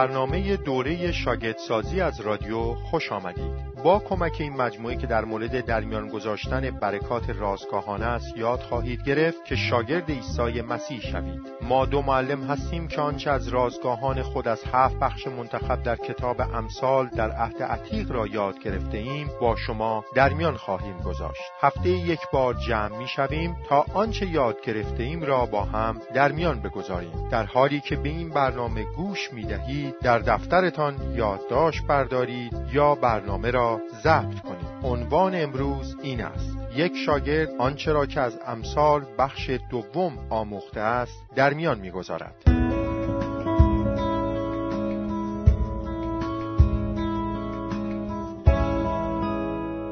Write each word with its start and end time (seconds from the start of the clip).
برنامه 0.00 0.56
دوره 0.56 1.12
شاگردسازی 1.12 2.00
از 2.00 2.20
رادیو 2.20 2.74
خوش 2.74 3.12
آمدید. 3.12 3.69
با 3.84 3.98
کمک 3.98 4.36
این 4.38 4.56
مجموعه 4.56 4.96
که 4.96 5.06
در 5.06 5.24
مورد 5.24 5.64
درمیان 5.64 6.08
گذاشتن 6.08 6.70
برکات 6.70 7.30
رازگاهانه 7.30 8.06
است 8.06 8.36
یاد 8.36 8.60
خواهید 8.60 9.02
گرفت 9.02 9.44
که 9.44 9.56
شاگرد 9.56 10.10
عیسی 10.10 10.60
مسیح 10.60 11.00
شوید. 11.00 11.40
ما 11.62 11.86
دو 11.86 12.02
معلم 12.02 12.42
هستیم 12.42 12.88
که 12.88 13.00
آنچه 13.00 13.30
از 13.30 13.48
رازگاهان 13.48 14.22
خود 14.22 14.48
از 14.48 14.64
هفت 14.72 14.98
بخش 14.98 15.26
منتخب 15.26 15.82
در 15.82 15.96
کتاب 15.96 16.40
امثال 16.40 17.06
در 17.06 17.30
عهد 17.30 17.62
عتیق 17.62 18.10
را 18.10 18.26
یاد 18.26 18.58
گرفته 18.58 18.98
ایم 18.98 19.30
با 19.40 19.56
شما 19.56 20.04
درمیان 20.14 20.56
خواهیم 20.56 20.98
گذاشت. 20.98 21.42
هفته 21.60 21.88
یک 21.88 22.20
بار 22.32 22.54
جمع 22.54 22.98
می 22.98 23.08
شویم 23.08 23.56
تا 23.68 23.86
آنچه 23.94 24.26
یاد 24.26 24.60
گرفته 24.60 25.02
ایم 25.02 25.22
را 25.22 25.46
با 25.46 25.64
هم 25.64 26.00
درمیان 26.14 26.60
بگذاریم. 26.60 27.28
در 27.30 27.44
حالی 27.44 27.80
که 27.80 27.96
به 27.96 28.08
این 28.08 28.30
برنامه 28.30 28.84
گوش 28.84 29.32
می 29.32 29.44
دهید 29.44 29.94
در 30.02 30.18
دفترتان 30.18 31.14
یادداشت 31.14 31.86
بردارید 31.86 32.52
یا 32.72 32.94
برنامه 32.94 33.50
را 33.50 33.69
ضبط 34.02 34.40
کنید 34.40 34.84
عنوان 34.84 35.34
امروز 35.34 35.96
این 36.02 36.20
است. 36.20 36.56
یک 36.76 36.92
شاگرد 37.06 37.48
آنچه 37.58 37.92
را 37.92 38.06
که 38.06 38.20
از 38.20 38.38
امثال 38.46 39.04
بخش 39.18 39.50
دوم 39.70 40.18
آموخته 40.30 40.80
است 40.80 41.24
در 41.36 41.54
میان 41.54 41.80
می‌گذارد. 41.80 42.34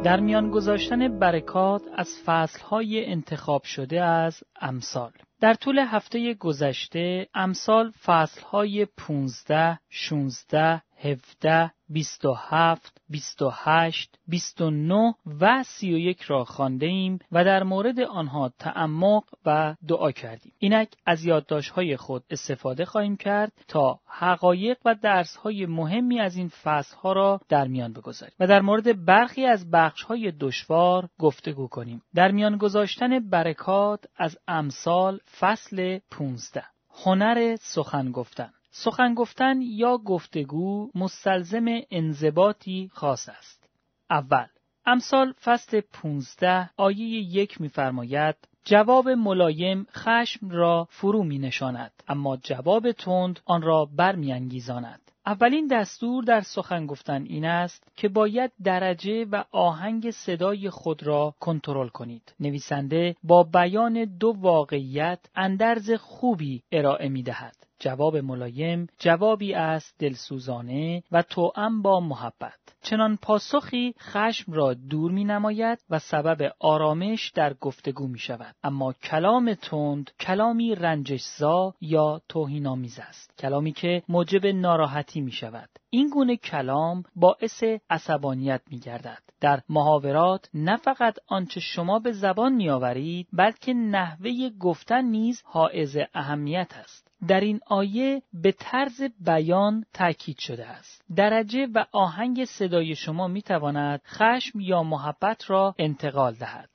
در 0.05 0.21
میان 0.21 0.51
گذاشتن 0.51 1.19
برکات 1.19 1.83
از 1.97 2.09
فصلهای 2.25 3.05
انتخاب 3.07 3.63
شده 3.63 4.05
از 4.05 4.43
امثال. 4.61 5.13
در 5.41 5.55
طول 5.55 5.79
هفته 5.79 6.35
گذشته 6.35 7.27
امثال 7.35 7.91
فصلهای 8.05 8.87
15, 8.97 9.79
16, 9.91 10.83
17, 11.01 11.71
27, 11.89 13.01
28, 13.09 14.19
29 14.29 15.15
و 15.41 15.63
31 15.63 16.23
را 16.23 16.45
خانده 16.45 16.87
ایم 16.87 17.19
و 17.33 17.45
در 17.45 17.63
مورد 17.63 18.01
آنها 18.01 18.53
تعمق 18.59 19.25
و 19.47 19.75
دعا 19.89 20.13
کردیم. 20.13 20.53
اینک 20.59 20.89
از 21.07 21.25
یادداشت‌های 21.25 21.97
خود 21.97 22.25
استفاده 22.31 22.85
خواهیم 22.85 23.17
کرد 23.17 23.53
تا 23.69 24.01
حقایق 24.07 24.79
و 24.85 24.95
درس‌های 24.95 25.67
مهمی 25.67 26.21
از 26.21 26.37
این 26.37 26.49
فصل‌ها 26.49 27.13
را 27.13 27.41
در 27.49 27.69
میان 27.69 27.93
بگذاریم 27.93 28.35
و 28.41 28.47
در 28.47 28.61
مورد 28.61 29.05
برخی 29.05 29.47
از 29.47 29.71
بخش‌های 29.71 30.33
دشوار 30.41 31.09
گفتگو 31.19 31.69
کنیم. 31.69 32.03
در 32.15 32.31
میان 32.31 32.57
گذاشتن 32.57 33.31
برکات 33.31 34.05
از 34.17 34.39
امثال 34.49 35.21
فصل 35.39 35.99
15 36.11 36.65
هنر 37.05 37.57
سخن 37.57 38.11
گفتن 38.13 38.51
سخن 38.85 39.15
گفتن 39.15 39.63
یا 39.63 39.99
گفتگو 39.99 40.91
مستلزم 40.95 41.65
انضباطی 41.91 42.91
خاص 42.93 43.29
است. 43.29 43.69
اول 44.11 44.47
امثال 44.87 45.33
فصل 45.33 45.81
15 45.81 46.71
آیه 46.77 47.05
یک 47.09 47.61
می‌فرماید 47.61 48.37
جواب 48.65 49.09
ملایم 49.09 49.87
خشم 49.93 50.51
را 50.51 50.89
فرو 50.91 51.23
می 51.23 51.39
نشاند 51.39 51.93
اما 52.09 52.37
جواب 52.37 52.93
تند 52.93 53.41
آن 53.45 53.63
را 53.63 53.89
برمیانگیزاند 53.97 55.01
اولین 55.27 55.67
دستور 55.67 56.25
در 56.25 56.41
سخن 56.41 56.87
گفتن 56.87 57.23
این 57.23 57.45
است 57.45 57.93
که 57.97 58.09
باید 58.09 58.53
درجه 58.65 59.25
و 59.25 59.45
آهنگ 59.51 60.11
صدای 60.11 60.71
خود 60.71 61.03
را 61.03 61.35
کنترل 61.41 61.89
کنید. 61.89 62.35
نویسنده 62.41 63.17
با 63.23 63.43
بیان 63.43 64.05
دو 64.05 64.35
واقعیت 64.39 65.21
اندرز 65.35 65.91
خوبی 65.91 66.63
ارائه 66.73 67.09
می 67.09 67.23
دهد. 67.23 67.68
جواب 67.81 68.17
ملایم 68.17 68.87
جوابی 68.99 69.55
است 69.55 69.95
دلسوزانه 69.99 71.03
و 71.13 71.23
توأم 71.23 71.83
با 71.83 72.01
محبت 72.01 72.59
چنان 72.83 73.19
پاسخی 73.23 73.95
خشم 74.01 74.53
را 74.53 74.75
دور 74.75 75.11
می 75.11 75.25
نماید 75.25 75.79
و 75.91 75.99
سبب 75.99 76.53
آرامش 76.61 77.31
در 77.35 77.55
گفتگو 77.55 78.07
می 78.07 78.19
شود 78.19 78.55
اما 78.63 78.93
کلام 78.93 79.55
تند 79.55 80.11
کلامی 80.21 80.75
رنجشزا 80.75 81.75
یا 81.81 82.21
توهینآمیز 82.29 82.99
است 82.99 83.39
کلامی 83.39 83.73
که 83.73 84.03
موجب 84.09 84.47
ناراحتی 84.47 85.21
می 85.21 85.33
شود 85.33 85.69
این 85.91 86.09
گونه 86.09 86.37
کلام 86.37 87.03
باعث 87.17 87.65
عصبانیت 87.91 88.61
می 88.71 88.79
گردد. 88.79 89.23
در 89.41 89.61
محاورات 89.69 90.51
نه 90.55 90.77
فقط 90.77 91.19
آنچه 91.27 91.61
شما 91.61 91.99
به 91.99 92.13
زبان 92.13 92.53
می 92.53 92.71
آورید 92.71 93.29
بلکه 93.33 93.75
نحوه 93.75 94.51
گفتن 94.61 95.05
نیز 95.05 95.43
حائز 95.45 95.97
اهمیت 96.15 96.73
است. 96.75 97.08
در 97.29 97.41
این 97.41 97.61
آیه 97.67 98.23
به 98.33 98.53
طرز 98.53 99.03
بیان 99.21 99.85
تاکید 99.95 100.39
شده 100.39 100.67
است. 100.67 101.05
درجه 101.17 101.67
و 101.75 101.85
آهنگ 101.93 102.45
صدای 102.45 102.95
شما 102.95 103.29
می 103.29 103.43
تواند 103.43 104.01
خشم 104.07 104.61
یا 104.61 104.83
محبت 104.83 105.51
را 105.51 105.75
انتقال 105.79 106.35
دهد. 106.35 106.71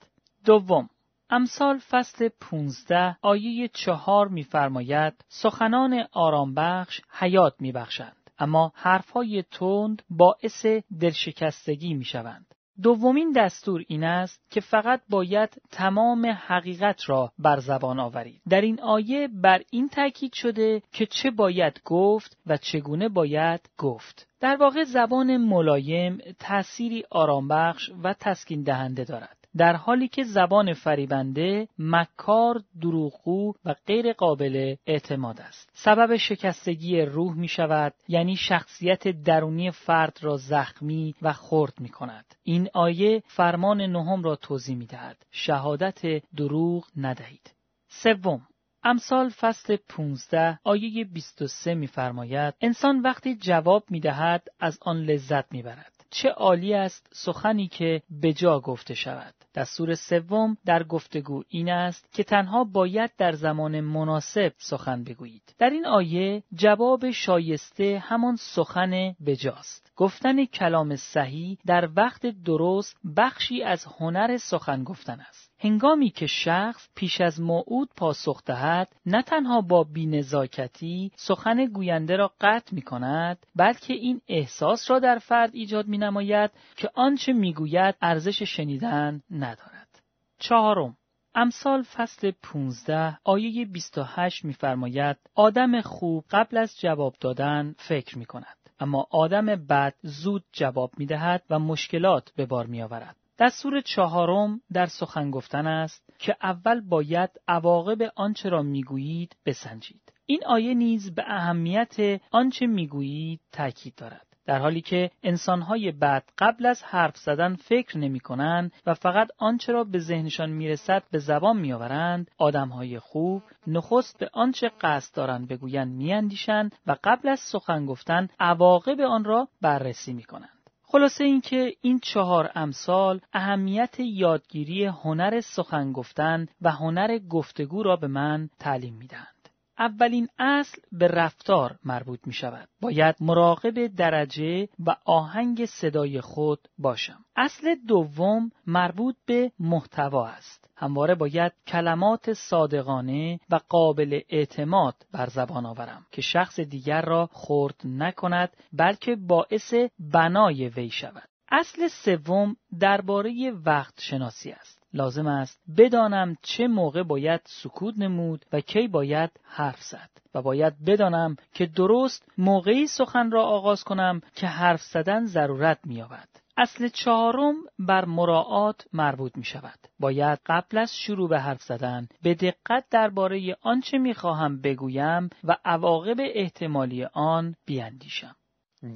دوم 0.46 0.90
امثال 1.30 1.78
فصل 1.78 2.30
15 2.42 3.18
آیه 3.22 3.68
چهار 3.68 4.28
می‌فرماید 4.28 5.14
سخنان 5.28 6.08
آرامبخش 6.12 7.02
حیات 7.09 7.53
می‌بخشند 7.59 8.30
اما 8.40 8.72
حرفهای 8.76 9.44
تند 9.52 10.02
باعث 10.09 10.66
دلشکستگی 11.00 11.94
می‌شوند 11.94 12.53
دومین 12.81 13.31
دستور 13.31 13.84
این 13.88 14.03
است 14.03 14.41
که 14.50 14.61
فقط 14.61 15.01
باید 15.09 15.61
تمام 15.72 16.25
حقیقت 16.25 17.09
را 17.09 17.31
بر 17.39 17.59
زبان 17.59 18.00
آورید. 18.00 18.41
در 18.50 18.61
این 18.61 18.81
آیه 18.81 19.28
بر 19.28 19.61
این 19.72 19.89
تاکید 19.89 20.34
شده 20.34 20.81
که 20.91 21.06
چه 21.06 21.31
باید 21.31 21.81
گفت 21.85 22.38
و 22.45 22.57
چگونه 22.57 23.09
باید 23.09 23.69
گفت. 23.78 24.28
در 24.39 24.56
واقع 24.56 24.84
زبان 24.84 25.38
ملایم 25.38 26.17
تأثیری 26.39 27.03
آرامبخش 27.11 27.89
و 28.03 28.13
تسکین 28.19 28.63
دهنده 28.63 29.03
دارد. 29.03 29.43
در 29.58 29.75
حالی 29.75 30.08
که 30.08 30.24
زبان 30.24 30.74
فریبنده 30.74 31.68
مکار 31.78 32.62
دروغگو 32.81 33.53
و 33.66 33.75
غیر 33.88 34.14
قابل 34.14 34.75
اعتماد 34.88 35.41
است. 35.41 35.69
سبب 35.74 36.18
شکستگی 36.18 37.02
روح 37.02 37.34
می 37.38 37.47
شود 37.47 37.94
یعنی 38.08 38.36
شخصیت 38.36 39.08
درونی 39.08 39.72
فرد 39.72 40.18
را 40.22 40.38
زخمی 40.38 41.16
و 41.22 41.34
خرد 41.34 41.74
می 41.80 41.90
کند. 41.90 42.25
این 42.44 42.69
آیه 42.74 43.24
فرمان 43.28 43.81
نهم 43.81 44.24
را 44.24 44.36
توضیح 44.36 44.75
می 44.75 44.86
دهد. 44.86 45.25
شهادت 45.31 46.02
دروغ 46.38 46.88
ندهید. 46.97 47.53
سوم 47.88 48.41
امثال 48.84 49.30
فصل 49.30 49.78
15 49.90 50.59
آیه 50.64 51.06
23 51.06 51.74
می‌فرماید 51.74 52.53
انسان 52.62 53.02
وقتی 53.02 53.35
جواب 53.35 53.84
می‌دهد 53.90 54.47
از 54.59 54.80
آن 54.81 54.97
لذت 54.97 55.52
می‌برد 55.52 55.94
چه 56.09 56.30
عالی 56.30 56.74
است 56.74 57.09
سخنی 57.14 57.68
که 57.68 58.02
به 58.09 58.34
جا 58.34 58.59
گفته 58.59 58.94
شود. 58.94 59.34
دستور 59.56 59.96
سوم 59.96 60.58
در 60.66 60.84
گفتگو 60.84 61.44
این 61.50 61.69
است 61.69 62.14
که 62.14 62.24
تنها 62.24 62.64
باید 62.64 63.12
در 63.18 63.31
زمان 63.31 63.81
مناسب 63.81 64.53
سخن 64.58 65.03
بگویید. 65.03 65.56
در 65.59 65.69
این 65.69 65.86
آیه 65.86 66.44
جواب 66.53 67.12
شایسته 67.12 68.03
همان 68.06 68.36
سخن 68.36 69.16
بجاست. 69.25 69.91
گفتن 69.96 70.46
کلام 70.46 70.96
صحیح 70.96 71.58
در 71.66 71.90
وقت 71.96 72.25
درست 72.25 72.97
بخشی 73.18 73.64
از 73.64 73.86
هنر 74.00 74.38
سخن 74.38 74.84
گفتن 74.84 75.19
است. 75.19 75.43
هنگامی 75.63 76.09
که 76.09 76.28
شخص 76.28 76.90
پیش 76.96 77.22
از 77.22 77.41
موعود 77.41 77.90
پاسخ 77.97 78.44
دهد 78.44 78.96
نه 79.06 79.22
تنها 79.22 79.62
با 79.62 79.84
بینزاکتی 79.84 81.12
سخن 81.16 81.66
گوینده 81.66 82.16
را 82.16 82.31
قطع 82.41 82.75
می 82.75 82.81
کند 82.81 83.46
بلکه 83.56 83.94
این 83.94 84.22
احساس 84.28 84.91
را 84.91 85.00
در 85.00 85.19
فرد 85.19 85.50
ایجاد 85.53 85.88
می 85.88 85.97
نماید 85.97 86.52
که 86.75 86.90
آنچه 86.96 87.34
می 87.34 87.53
گوید 87.53 87.96
ارزش 88.02 88.43
شنیدن 88.43 89.22
ندارد. 89.32 90.02
چهارم 90.40 90.97
امثال 91.35 91.82
فصل 91.82 92.32
15 92.43 93.17
آیه 93.23 93.66
28 93.66 94.46
می‌فرماید 94.46 95.17
آدم 95.35 95.82
خوب 95.82 96.26
قبل 96.32 96.58
از 96.58 96.79
جواب 96.79 97.16
دادن 97.20 97.76
فکر 97.78 98.17
می 98.17 98.26
کند 98.26 98.58
اما 98.79 99.08
آدم 99.11 99.46
بد 99.46 99.93
زود 100.02 100.43
جواب 100.52 100.91
می 100.97 101.05
دهد 101.05 101.43
و 101.49 101.59
مشکلات 101.59 102.32
به 102.35 102.46
بار 102.46 102.66
می 102.66 102.82
آورد. 102.82 103.22
دستور 103.40 103.82
چهارم 103.82 104.62
در 104.74 104.85
سخن 104.85 105.32
گفتن 105.32 105.68
است 105.68 106.09
که 106.20 106.35
اول 106.44 106.82
باید 106.82 107.30
عواقب 107.47 107.97
آنچه 108.16 108.50
را 108.50 108.62
می‌گویید 108.62 109.35
بسنجید. 109.46 110.14
این 110.26 110.46
آیه 110.46 110.74
نیز 110.74 111.16
به 111.16 111.24
اهمیت 111.28 112.22
آنچه 112.32 112.68
می‌گویید 112.68 113.40
تاکید 113.52 113.96
دارد. 113.96 114.28
در 114.46 114.59
حالی 114.59 114.82
که 114.82 115.12
انسانهای 115.24 115.91
بد 115.91 116.24
قبل 116.38 116.66
از 116.66 116.84
حرف 116.84 117.18
زدن 117.18 117.56
فکر 117.56 117.97
نمی 117.97 118.20
کنند 118.20 118.72
و 118.85 118.94
فقط 118.94 119.28
آنچه 119.38 119.72
را 119.72 119.84
به 119.84 120.00
ذهنشان 120.00 120.50
می‌رسد 120.50 121.03
به 121.12 121.20
زبان 121.20 121.58
میآورند 121.58 122.32
آدمهای 122.38 123.00
خوب 123.00 123.44
نخست 123.68 124.20
به 124.20 124.29
آنچه 124.34 124.72
قصد 124.82 125.16
دارند 125.16 125.47
بگویند 125.47 125.91
میاندیشند 125.91 126.76
و 126.88 126.96
قبل 127.03 127.29
از 127.29 127.40
سخن 127.40 127.86
گفتن 127.86 128.28
عواقب 128.40 129.02
آن 129.02 129.24
را 129.24 129.47
بررسی 129.62 130.14
می 130.14 130.24
کنند. 130.24 130.53
خلاصه 130.93 131.23
اینکه 131.23 131.73
این 131.81 131.99
چهار 131.99 132.51
امثال 132.55 133.22
اهمیت 133.34 133.99
یادگیری 133.99 134.85
هنر 134.85 135.41
سخن 135.41 135.91
گفتن 135.91 136.47
و 136.61 136.72
هنر 136.72 137.19
گفتگو 137.19 137.84
را 137.84 137.95
به 137.95 138.07
من 138.07 138.49
تعلیم 138.59 138.95
می‌دهند. 138.95 139.49
اولین 139.79 140.28
اصل 140.40 140.81
به 140.91 141.07
رفتار 141.07 141.75
مربوط 141.84 142.19
می 142.25 142.34
شود. 142.34 142.69
باید 142.81 143.16
مراقب 143.19 143.87
درجه 143.87 144.69
و 144.85 144.95
آهنگ 145.05 145.66
صدای 145.66 146.22
خود 146.22 146.67
باشم. 146.78 147.25
اصل 147.35 147.75
دوم 147.87 148.51
مربوط 148.67 149.16
به 149.25 149.51
محتوا 149.59 150.28
است. 150.28 150.63
همواره 150.84 151.16
باید 151.16 151.52
کلمات 151.68 152.34
صادقانه 152.34 153.40
و 153.50 153.59
قابل 153.70 154.20
اعتماد 154.30 154.96
بر 155.12 155.30
زبان 155.30 155.66
آورم 155.66 156.06
که 156.12 156.22
شخص 156.22 156.59
دیگر 156.59 157.02
را 157.02 157.30
خرد 157.32 157.82
نکند 157.85 158.50
بلکه 158.74 159.16
باعث 159.16 159.74
بنای 160.00 160.70
وی 160.70 160.90
شود. 160.90 161.30
اصل 161.52 161.88
سوم 161.88 162.56
درباره 162.80 163.52
وقت 163.66 163.94
شناسی 164.02 164.52
است. 164.52 164.84
لازم 164.94 165.28
است 165.28 165.59
بدانم 165.78 166.35
چه 166.41 166.68
موقع 166.68 167.03
باید 167.03 167.41
سکوت 167.46 167.97
نمود 167.97 168.46
و 168.53 168.59
کی 168.59 168.88
باید 168.88 169.29
حرف 169.44 169.82
زد 169.82 170.09
و 170.34 170.41
باید 170.41 170.86
بدانم 170.86 171.36
که 171.53 171.66
درست 171.66 172.32
موقعی 172.38 172.88
سخن 172.88 173.32
را 173.32 173.44
آغاز 173.44 173.84
کنم 173.84 174.22
که 174.36 174.47
حرف 174.47 174.82
زدن 174.82 175.26
ضرورت 175.26 175.79
می‌یابد. 175.86 176.42
اصل 176.58 176.88
چهارم 176.88 177.55
بر 177.79 178.05
مراعات 178.05 178.85
مربوط 178.94 179.38
می 179.38 179.44
شود. 179.44 179.79
باید 180.00 180.40
قبل 180.46 180.78
از 180.78 180.96
شروع 180.96 181.29
به 181.29 181.40
حرف 181.40 181.61
زدن 181.61 182.08
به 182.22 182.34
دقت 182.34 182.85
درباره 182.91 183.58
آنچه 183.61 183.97
می 183.97 184.14
خواهم 184.14 184.61
بگویم 184.61 185.29
و 185.44 185.58
عواقب 185.66 186.17
احتمالی 186.20 187.03
آن 187.14 187.55
بیاندیشم. 187.66 188.35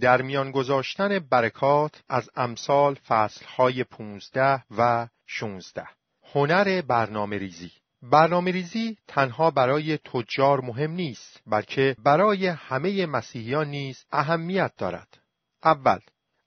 در 0.02 0.22
میان 0.22 0.52
گذاشتن 0.52 1.20
برکات 1.20 2.04
از 2.10 2.30
امثال 2.36 2.94
فصلهای 2.94 3.84
15 3.84 4.64
و 4.78 5.08
16 5.26 5.88
هنر 6.34 6.82
برنامه 6.82 7.38
ریزی 7.38 7.72
برنامه 8.02 8.52
ریزی 8.52 8.98
تنها 9.08 9.52
برای 9.52 9.98
تجار 9.98 10.62
مهم 10.62 10.92
نیست 10.92 11.42
بلکه 11.48 11.96
برای 12.04 12.48
همه 12.48 13.06
مسیحیان 13.06 13.68
نیز 13.68 14.06
اهمیت 14.12 14.72
دارد 14.78 15.18
اول 15.64 16.00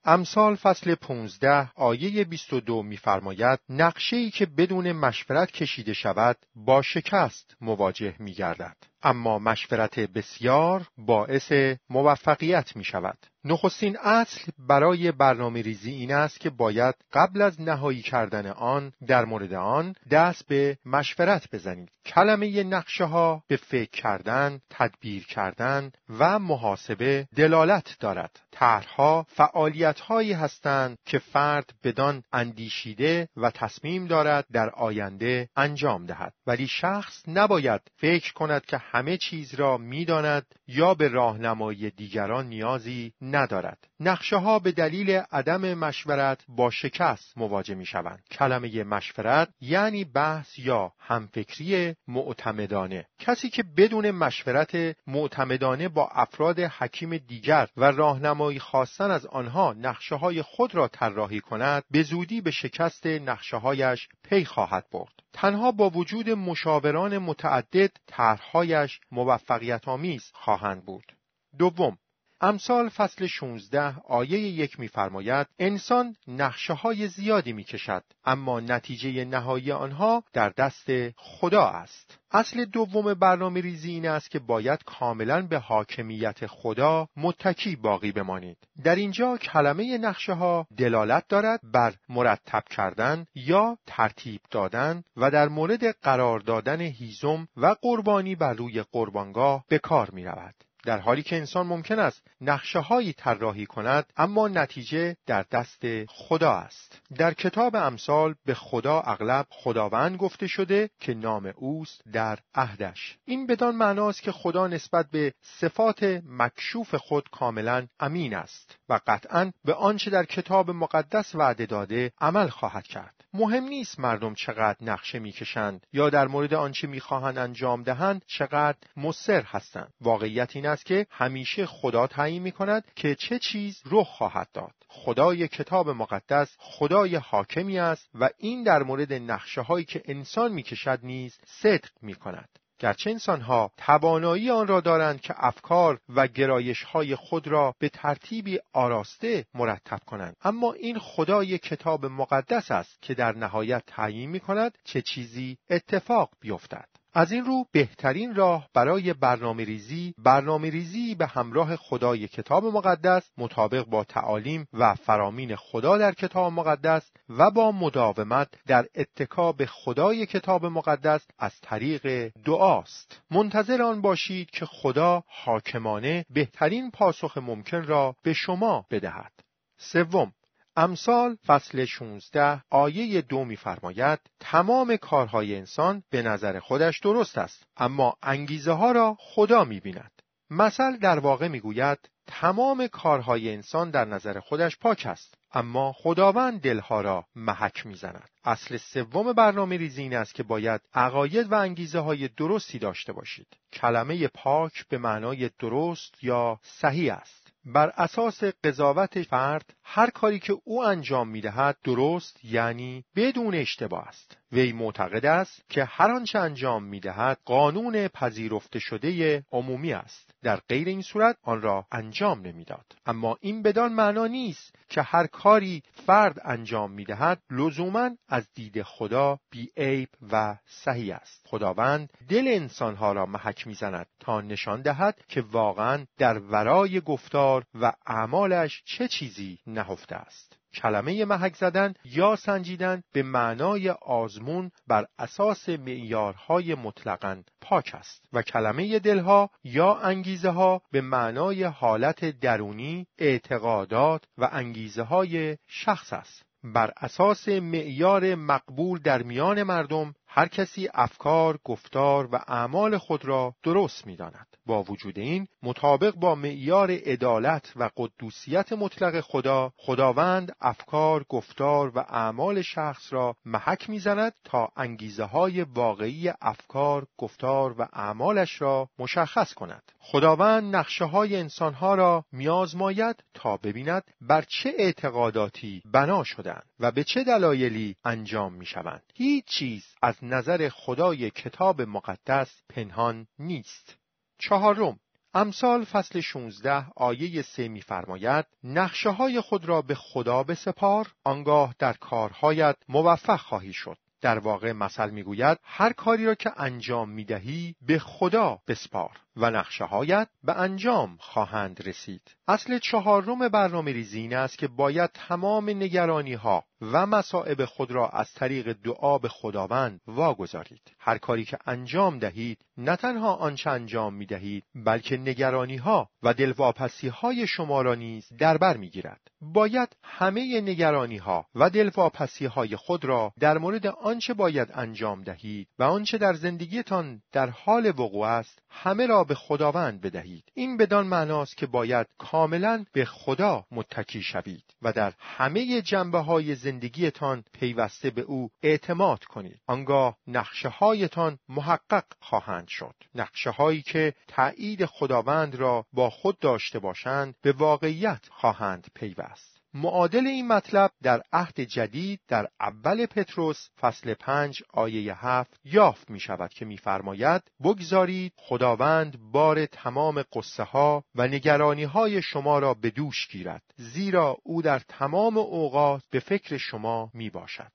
امثال 0.05 0.55
فصل 0.55 0.95
15 0.95 1.71
آیه 1.75 2.25
22 2.25 2.83
می‌فرماید 2.83 3.61
نقشه‌ای 3.69 4.31
که 4.31 4.47
بدون 4.47 4.93
مشورت 4.93 5.51
کشیده 5.51 5.93
شود 5.93 6.37
با 6.55 6.83
شکست 6.83 7.57
مواجه 7.61 8.15
می‌گردد. 8.19 8.77
اما 9.03 9.39
مشورت 9.39 10.01
بسیار 10.01 10.89
باعث 10.99 11.53
موفقیت 11.91 12.77
می 12.77 12.85
شود. 12.85 13.19
نخستین 13.45 13.97
اصل 13.99 14.53
برای 14.59 15.13
برنامه 15.13 15.63
ریزی 15.63 15.91
این 15.91 16.13
است 16.13 16.41
که 16.41 16.51
باید 16.51 16.95
قبل 17.13 17.43
از 17.43 17.61
نهایی 17.61 18.03
کردن 18.03 18.47
آن 18.47 18.93
در 19.07 19.25
مورد 19.25 19.53
آن 19.53 19.95
دست 20.11 20.47
به 20.47 20.79
مشورت 20.87 21.49
بزنید. 21.53 21.91
کلمه 22.07 22.63
نقشه 22.65 23.05
ها 23.05 23.43
به 23.49 23.57
فکر 23.57 23.91
کردن، 23.91 24.61
تدبیر 24.71 25.27
کردن 25.27 25.93
و 26.19 26.39
محاسبه 26.39 27.29
دلالت 27.37 27.97
دارد. 28.01 28.41
طرحها 28.51 29.27
فعالیت 29.29 30.01
هایی 30.01 30.33
هستند 30.33 30.99
که 31.07 31.19
فرد 31.19 31.71
بدان 31.85 32.23
اندیشیده 32.33 33.29
و 33.37 33.51
تصمیم 33.51 34.07
دارد 34.07 34.47
در 34.53 34.71
آینده 34.71 35.49
انجام 35.57 36.07
دهد. 36.07 36.33
ولی 36.47 36.67
شخص 36.67 37.23
نباید 37.29 37.81
فکر 37.97 38.33
کند 38.33 38.67
که 38.67 38.79
همه 38.93 39.17
چیز 39.17 39.55
را 39.55 39.77
می‌داند 39.77 40.47
یا 40.69 40.95
به 40.95 41.09
راهنمایی 41.09 41.91
دیگران 41.91 42.47
نیازی 42.47 43.13
ندارد. 43.23 43.89
نقشه 44.01 44.37
ها 44.37 44.59
به 44.59 44.73
دلیل 44.73 45.11
عدم 45.11 45.75
مشورت 45.75 46.45
با 46.49 46.71
شکست 46.71 47.39
مواجه 47.39 47.75
می 47.75 47.87
شوند. 47.87 48.23
کلمه 48.31 48.85
مشورت 48.85 49.49
یعنی 49.61 50.05
بحث 50.05 50.59
یا 50.59 50.93
همفکری 50.99 51.95
معتمدانه. 52.09 53.07
کسی 53.19 53.51
که 53.51 53.63
بدون 53.77 54.11
مشورت 54.11 54.97
معتمدانه 55.07 55.89
با 55.89 56.09
افراد 56.13 56.61
حکیم 56.61 57.17
دیگر 57.17 57.69
و 57.77 57.85
راهنمایی 57.85 58.59
خواستن 58.59 59.11
از 59.11 59.27
آنها 59.27 59.73
نقشه 59.73 60.15
های 60.15 60.43
خود 60.43 60.75
را 60.75 60.89
طراحی 60.89 61.41
کند 61.41 61.85
به 61.91 62.03
زودی 62.03 62.41
به 62.41 62.51
شکست 62.51 63.07
نقشه 63.07 63.57
هایش 63.57 64.09
پی 64.25 64.45
خواهد 64.45 64.87
برد. 64.93 65.13
تنها 65.33 65.73
با 65.73 65.91
وجود 65.91 66.31
مشاوران 66.31 67.19
متعدد 67.19 67.91
طرحهایش 68.07 69.01
موفقیت 69.11 69.89
آمیز 69.89 70.31
خواهند 70.35 70.85
بود. 70.85 71.17
دوم 71.59 71.99
امثال 72.43 72.89
فصل 72.89 73.27
16 73.27 73.95
آیه 74.09 74.39
یک 74.39 74.81
میفرماید 74.81 75.47
انسان 75.59 76.17
نقشه 76.29 76.73
های 76.73 77.09
زیادی 77.09 77.53
می‌کشد 77.53 78.05
اما 78.25 78.61
نتیجه 78.61 79.25
نهایی 79.25 79.73
آنها 79.73 80.25
در 80.33 80.49
دست 80.49 80.87
خدا 81.17 81.67
است 81.67 82.19
اصل 82.31 82.65
دوم 82.65 83.15
برنامه 83.15 83.61
ریزی 83.61 83.91
این 83.91 84.09
است 84.09 84.31
که 84.31 84.39
باید 84.39 84.85
کاملا 84.85 85.43
به 85.43 85.59
حاکمیت 85.59 86.47
خدا 86.47 87.09
متکی 87.17 87.77
باقی 87.77 88.13
بمانید 88.13 88.59
در 88.85 88.95
اینجا 88.95 89.37
کلمه 89.37 89.99
نقشه 89.99 90.33
ها 90.33 90.67
دلالت 90.77 91.29
دارد 91.29 91.61
بر 91.73 91.95
مرتب 92.09 92.63
کردن 92.71 93.27
یا 93.35 93.79
ترتیب 93.87 94.41
دادن 94.51 95.03
و 95.17 95.31
در 95.31 95.49
مورد 95.49 95.97
قرار 96.03 96.41
دادن 96.41 96.81
هیزم 96.81 97.49
و 97.57 97.77
قربانی 97.83 98.35
بر 98.35 98.53
روی 98.53 98.83
قربانگاه 98.93 99.65
به 99.69 99.79
کار 99.79 100.11
می 100.11 100.25
رود. 100.25 100.55
در 100.85 100.99
حالی 100.99 101.23
که 101.23 101.37
انسان 101.37 101.67
ممکن 101.67 101.99
است 101.99 102.23
نقشه 102.41 102.79
هایی 102.79 103.13
طراحی 103.13 103.67
کند 103.67 104.07
اما 104.17 104.49
نتیجه 104.49 105.17
در 105.27 105.45
دست 105.51 105.83
خدا 106.09 106.53
است. 106.53 107.01
در 107.17 107.35
کتاب 107.35 107.77
امثال 107.77 108.35
به 108.47 108.55
خدا 108.55 109.01
اغلب 109.01 109.47
خداوند 109.51 110.17
گفته 110.17 110.47
شده 110.47 110.91
که 111.01 111.15
نام 111.15 111.53
اوست 111.57 112.03
در 112.13 112.39
عهدش. 112.55 113.19
این 113.25 113.47
بدان 113.47 113.75
معناست 113.75 114.23
که 114.23 114.33
خدا 114.33 114.67
نسبت 114.67 115.11
به 115.11 115.35
صفات 115.43 116.23
مکشوف 116.27 116.95
خود 116.95 117.29
کاملا 117.33 117.87
امین 118.01 118.35
است 118.35 118.77
و 118.89 119.01
قطعا 119.07 119.53
به 119.65 119.75
آنچه 119.75 120.11
در 120.11 120.25
کتاب 120.25 120.71
مقدس 120.71 121.35
وعده 121.35 121.67
داده 121.67 122.13
عمل 122.21 122.49
خواهد 122.49 122.85
کرد. 122.85 123.20
مهم 123.35 123.65
نیست 123.65 124.01
مردم 124.01 124.35
چقدر 124.35 124.77
نقشه 124.81 125.19
می‌کشند 125.19 125.87
یا 125.93 126.11
در 126.11 126.27
مورد 126.27 126.55
آنچه 126.55 126.87
می‌خواهند 126.87 127.39
انجام 127.39 127.83
دهند 127.83 128.23
چقدر 128.27 128.79
مصر 128.97 129.43
هستند. 129.43 129.93
واقعیت 130.01 130.57
این 130.57 130.67
است 130.67 130.85
که 130.87 131.07
همیشه 131.11 131.67
خدا 131.67 132.07
تعیین 132.07 132.43
می 132.43 132.53
کند 132.53 132.85
که 132.97 133.15
چه 133.15 133.39
چیز 133.39 133.83
رخ 133.91 134.09
خواهد 134.09 134.49
داد. 134.53 134.75
خدای 134.89 135.49
کتاب 135.49 135.89
مقدس 135.89 136.57
خدای 136.59 137.17
حاکمی 137.17 137.79
است 137.79 138.11
و 138.15 138.31
این 138.39 138.63
در 138.63 138.83
مورد 138.83 139.13
نقشه 139.13 139.61
هایی 139.61 139.85
که 139.85 140.03
انسان 140.05 140.53
می‌کشد 140.53 140.99
نیز 141.03 141.39
صدق 141.47 141.91
می 142.03 142.15
کند 142.15 142.60
گرچه 142.81 143.11
انسانها 143.11 143.71
توانایی 143.77 144.51
آن 144.51 144.67
را 144.67 144.81
دارند 144.81 145.21
که 145.21 145.35
افکار 145.37 146.01
و 146.09 146.27
گرایش 146.27 146.83
های 146.83 147.17
خود 147.17 147.49
را 147.49 147.75
به 147.79 147.89
ترتیبی 147.89 148.59
آراسته 148.73 149.45
مرتب 149.55 150.01
کنند. 150.07 150.37
اما 150.43 150.73
این 150.73 150.99
خدای 150.99 151.59
کتاب 151.59 152.07
مقدس 152.07 152.71
است 152.71 153.03
که 153.03 153.15
در 153.15 153.33
نهایت 153.33 153.83
تعیین 153.87 154.31
می 154.31 154.41
کند 154.41 154.79
چه 154.85 155.03
چیزی 155.03 155.59
اتفاق 155.71 156.31
بیفتد. 156.41 156.90
از 157.13 157.33
این 157.33 157.45
رو 157.45 157.65
بهترین 157.73 158.35
راه 158.35 158.69
برای 158.75 159.13
برنامه 159.13 159.65
ریزی 159.65 160.15
برنامه 160.19 160.71
ریزی 160.71 161.15
به 161.15 161.27
همراه 161.27 161.77
خدای 161.77 162.29
کتاب 162.29 162.65
مقدس 162.65 163.31
مطابق 163.39 163.85
با 163.85 164.05
تعالیم 164.05 164.69
و 164.73 164.95
فرامین 164.95 165.57
خدا 165.57 165.99
در 165.99 166.13
کتاب 166.13 166.53
مقدس 166.53 167.11
و 167.29 167.51
با 167.51 167.73
مداومت 167.73 168.49
در 168.67 168.87
اتکا 168.95 169.53
به 169.53 169.67
خدای 169.67 170.27
کتاب 170.27 170.67
مقدس 170.67 171.27
از 171.39 171.61
طریق 171.61 172.33
دعاست. 172.45 173.23
منتظر 173.31 173.83
آن 173.83 174.01
باشید 174.01 174.51
که 174.51 174.67
خدا 174.67 175.23
حاکمانه 175.27 176.25
بهترین 176.31 176.91
پاسخ 176.91 177.39
ممکن 177.39 177.83
را 177.83 178.17
به 178.23 178.33
شما 178.33 178.87
بدهد. 178.91 179.33
سوم 179.77 180.33
امثال 180.81 181.37
فصل 181.47 181.85
16 181.85 182.63
آیه 182.71 183.21
دو 183.21 183.45
میفرماید 183.45 184.19
تمام 184.41 184.97
کارهای 184.97 185.57
انسان 185.57 186.03
به 186.11 186.23
نظر 186.23 186.59
خودش 186.59 186.99
درست 186.99 187.39
است 187.39 187.67
اما 187.77 188.17
انگیزه 188.23 188.73
ها 188.73 188.93
را 188.93 189.17
خدا 189.19 189.65
می‌بیند. 189.65 190.23
مثل 190.51 190.97
در 190.97 191.19
واقع 191.19 191.49
می‌گوید 191.49 191.99
تمام 192.27 192.87
کارهای 192.87 193.55
انسان 193.55 193.91
در 193.91 194.05
نظر 194.05 194.41
خودش 194.41 194.77
پاک 194.79 195.07
است 195.07 195.35
اما 195.53 195.93
خداوند 195.93 196.61
دلها 196.61 197.01
را 197.01 197.25
محک 197.35 197.87
می‌زند. 197.87 198.29
اصل 198.45 198.77
سوم 198.77 199.33
برنامه 199.33 199.77
ریزی 199.77 200.03
این 200.03 200.17
است 200.17 200.35
که 200.35 200.43
باید 200.43 200.81
عقاید 200.95 201.53
و 201.53 201.55
انگیزه 201.55 201.99
های 201.99 202.29
درستی 202.29 202.79
داشته 202.79 203.13
باشید. 203.13 203.49
کلمه 203.73 204.29
پاک 204.29 204.87
به 204.89 204.99
معنای 204.99 205.51
درست 205.59 206.25
یا 206.25 206.59
صحیح 206.63 207.15
است. 207.15 207.40
بر 207.65 207.93
اساس 207.97 208.45
قضاوت 208.45 209.23
فرد 209.23 209.75
هر 209.83 210.11
کاری 210.11 210.39
که 210.39 210.57
او 210.65 210.85
انجام 210.85 211.29
می‌دهد 211.29 211.77
درست 211.85 212.45
یعنی 212.45 213.05
بدون 213.17 213.55
اشتباه 213.55 214.09
است. 214.09 214.37
وی 214.53 214.73
معتقد 214.73 215.27
است 215.27 215.63
که 215.69 215.85
هر 215.85 216.11
آنچه 216.11 216.39
انجام 216.39 216.85
می‌دهد 216.85 217.39
قانون 217.45 218.09
پذیرفته 218.09 218.79
شده 218.79 219.43
عمومی 219.53 219.93
است. 219.93 220.35
در 220.43 220.57
غیر 220.57 220.89
این 220.89 221.03
صورت 221.03 221.37
آن 221.43 221.63
را 221.63 221.87
انجام 221.93 222.41
نمی‌داد. 222.41 222.87
اما 223.07 223.39
این 223.41 223.63
بدان 223.63 223.93
معنا 223.93 224.27
نیست 224.27 224.75
که 224.89 225.03
هر 225.03 225.27
کاری 225.27 225.83
فرد 226.07 226.41
انجام 226.45 226.91
می‌دهد 226.93 227.43
لزوما 227.51 228.11
از 228.29 228.49
دید 228.55 228.83
خدا 228.83 229.39
بیعیب 229.51 230.09
و 230.33 230.57
صحیح 230.67 231.17
است. 231.17 231.47
خداوند 231.47 232.13
دل 232.29 232.49
انسانها 232.49 233.13
را 233.13 233.27
محک 233.27 233.67
می‌زند 233.67 234.07
تا 234.21 234.41
نشان 234.41 234.83
دهد 234.83 235.21
که 235.29 235.41
واقعا 235.41 236.07
در 236.19 236.39
ورای 236.39 237.01
گفتار 237.01 237.65
و 237.75 237.93
اعمالش 238.07 238.83
چه 238.85 239.09
چیزی 239.09 239.59
نهفته 239.67 240.17
است. 240.17 240.60
کلمه 240.75 241.25
محک 241.25 241.57
زدن 241.57 241.95
یا 242.05 242.37
سنجیدن 242.37 243.03
به 243.13 243.23
معنای 243.23 243.91
آزمون 243.91 244.71
بر 244.87 245.07
اساس 245.19 245.69
معیارهای 245.69 246.75
مطلقا 246.75 247.43
پاک 247.61 247.91
است 247.95 248.25
و 248.33 248.43
کلمه 248.43 248.99
دلها 248.99 249.51
یا 249.65 249.95
انگیزه 249.95 250.51
ها 250.51 250.83
به 250.93 251.01
معنای 251.01 251.65
حالت 251.65 252.25
درونی 252.41 253.07
اعتقادات 253.19 254.25
و 254.39 254.49
انگیزه 254.53 255.03
های 255.03 255.57
شخص 255.69 256.13
است. 256.13 256.43
بر 256.65 256.93
اساس 256.97 257.49
معیار 257.49 258.35
مقبول 258.35 258.99
در 258.99 259.23
میان 259.23 259.63
مردم 259.63 260.15
هر 260.33 260.49
کسی 260.49 260.89
افکار، 260.95 261.59
گفتار 261.65 262.29
و 262.33 262.41
اعمال 262.49 262.99
خود 262.99 263.25
را 263.25 263.55
درست 263.63 264.07
می 264.07 264.17
داند. 264.17 264.47
با 264.67 264.83
وجود 264.83 265.19
این 265.19 265.47
مطابق 265.63 266.15
با 266.15 266.35
معیار 266.35 266.91
عدالت 266.91 267.73
و 267.77 267.91
قدوسیت 267.97 268.73
مطلق 268.73 269.21
خدا 269.21 269.73
خداوند 269.77 270.53
افکار، 270.61 271.25
گفتار 271.29 271.93
و 271.95 271.99
اعمال 271.99 272.63
شخص 272.63 273.13
را 273.13 273.37
محک 273.45 273.91
می‌زند 273.91 274.33
تا 274.45 274.69
انگیزه 274.77 275.25
های 275.25 275.63
واقعی 275.63 276.33
افکار، 276.41 277.07
گفتار 277.19 277.75
و 277.81 277.89
اعمالش 277.93 278.63
را 278.63 278.89
مشخص 278.99 279.55
کند. 279.55 279.83
خداوند 279.99 280.77
نقشه 280.77 281.05
های 281.05 281.37
انسانها 281.37 281.95
را 281.95 282.25
میازماید 282.33 283.25
تا 283.35 283.57
ببیند 283.57 284.03
بر 284.21 284.43
چه 284.43 284.75
اعتقاداتی 284.79 285.83
بنا 285.93 286.25
شدند 286.25 286.67
و 286.81 286.93
به 286.93 287.05
چه 287.05 287.25
دلایلی 287.25 287.97
انجام 288.05 288.53
می 288.55 288.67
شوند. 288.67 289.03
هیچ 289.15 289.45
چیز 289.45 289.85
از 290.03 290.20
نظر 290.23 290.69
خدای 290.69 291.31
کتاب 291.31 291.83
مقدس 291.83 292.63
پنهان 292.69 293.27
نیست. 293.39 293.97
چهارم 294.39 294.99
امثال 295.35 295.85
فصل 295.85 296.21
16 296.21 296.87
آیه 296.97 297.43
سه 297.43 297.69
میفرماید 297.69 298.47
نقشه 298.65 299.11
های 299.11 299.41
خود 299.41 299.65
را 299.65 299.83
به 299.83 299.95
خدا 299.95 300.43
بسپار 300.43 301.13
آنگاه 301.25 301.75
در 301.79 301.93
کارهایت 301.93 302.77
موفق 302.89 303.41
خواهی 303.41 303.73
شد 303.73 303.97
در 304.21 304.39
واقع 304.39 304.73
مثل 304.73 305.11
می‌گوید 305.11 305.59
هر 305.65 305.93
کاری 305.93 306.27
را 306.27 306.35
که 306.35 306.53
انجام 306.57 307.11
می‌دهی 307.11 307.75
به 307.83 307.99
خدا 307.99 308.59
بسپار 308.69 309.21
و 309.37 309.51
نقشه 309.51 309.85
هایت 309.85 310.29
به 310.43 310.59
انجام 310.59 311.17
خواهند 311.21 311.89
رسید. 311.89 312.23
اصل 312.49 312.79
چهارم 312.79 313.49
برنامه 313.49 313.93
ریزی 313.93 314.21
این 314.21 314.35
است 314.35 314.59
که 314.59 314.69
باید 314.69 315.11
تمام 315.15 315.71
نگرانی 315.71 316.35
ها 316.35 316.65
و 316.81 317.07
مصائب 317.07 317.65
خود 317.65 317.91
را 317.91 318.09
از 318.09 318.33
طریق 318.33 318.73
دعا 318.73 319.19
به 319.19 319.29
خداوند 319.29 320.01
واگذارید. 320.07 320.93
هر 320.99 321.19
کاری 321.19 321.45
که 321.45 321.59
انجام 321.67 322.19
دهید 322.19 322.59
نه 322.77 322.97
تنها 322.97 323.35
آنچه 323.35 323.71
انجام 323.71 324.15
می 324.15 324.27
دهید 324.27 324.65
بلکه 324.75 325.17
نگرانی 325.17 325.77
ها 325.77 326.09
و 326.23 326.35
دلواپسی 326.35 327.09
های 327.09 327.47
شما 327.47 327.83
را 327.83 327.95
نیز 327.95 328.29
در 328.39 328.59
بر 328.59 328.77
می 328.77 328.91
گیرد. 328.91 329.21
باید 329.41 329.97
همه 330.03 330.61
نگرانی 330.61 331.17
ها 331.17 331.47
و 331.55 331.71
دلواپسی 331.71 332.47
های 332.47 332.77
خود 332.77 333.05
را 333.05 333.33
در 333.41 333.59
مورد 333.59 333.87
آنچه 333.87 334.35
باید 334.35 334.69
انجام 334.75 335.23
دهید 335.23 335.69
و 335.79 335.83
آنچه 335.83 336.19
در 336.19 336.33
زندگیتان 336.33 337.23
در 337.33 337.51
حال 337.51 337.87
وقوع 337.87 338.27
است 338.27 338.63
همه 338.71 339.07
را 339.07 339.20
به 339.25 339.35
خداوند 339.35 340.01
بدهید. 340.01 340.45
این 340.55 340.77
بدان 340.77 341.07
معناست 341.07 341.57
که 341.57 341.67
باید 341.67 342.07
کاملا 342.19 342.85
به 342.93 343.05
خدا 343.05 343.65
متکی 343.71 344.23
شوید 344.23 344.65
و 344.83 344.93
در 344.93 345.13
همه 345.19 345.83
جنبه 345.83 346.19
های 346.19 346.55
زندگیتان 346.55 347.45
پیوسته 347.53 348.11
به 348.11 348.21
او 348.21 348.51
اعتماد 348.63 349.25
کنید. 349.25 349.61
آنگاه 349.67 350.17
نقشه 350.27 350.69
هایتان 350.69 351.39
محقق 351.49 352.05
خواهند 352.21 352.69
شد. 352.69 352.95
نقشه 353.15 353.51
هایی 353.51 353.83
که 353.83 354.15
تایید 354.29 354.85
خداوند 354.85 355.55
را 355.55 355.87
با 355.93 356.11
خود 356.11 356.39
داشته 356.39 356.79
باشند 356.79 357.35
به 357.43 357.53
واقعیت 357.53 358.21
خواهند 358.31 358.87
پیوست. 358.95 359.60
معادل 359.75 360.27
این 360.27 360.49
مطلب 360.49 360.91
در 361.03 361.23
عهد 361.33 361.61
جدید 361.61 362.21
در 362.29 362.49
اول 362.61 363.07
پتروس 363.07 363.69
فصل 363.81 364.15
پنج 364.15 364.63
آیه 364.73 365.27
هفت 365.27 365.61
یافت 365.65 366.11
می 366.11 366.21
شود 366.21 366.51
که 366.51 366.65
میفرماید 366.65 367.43
بگذارید 367.65 368.33
خداوند 368.37 369.19
بار 369.33 369.67
تمام 369.67 370.25
قصه 370.33 370.63
ها 370.63 371.05
و 371.15 371.29
نگرانی 371.29 371.85
های 371.85 372.23
شما 372.23 372.59
را 372.59 372.75
به 372.75 372.91
دوش 372.91 373.29
گیرد 373.29 373.63
زیرا 373.77 374.37
او 374.43 374.63
در 374.63 374.79
تمام 374.79 375.39
اوقات 375.39 376.03
به 376.11 376.21
فکر 376.21 376.57
شما 376.57 377.11
می 377.15 377.31
باشد. 377.31 377.73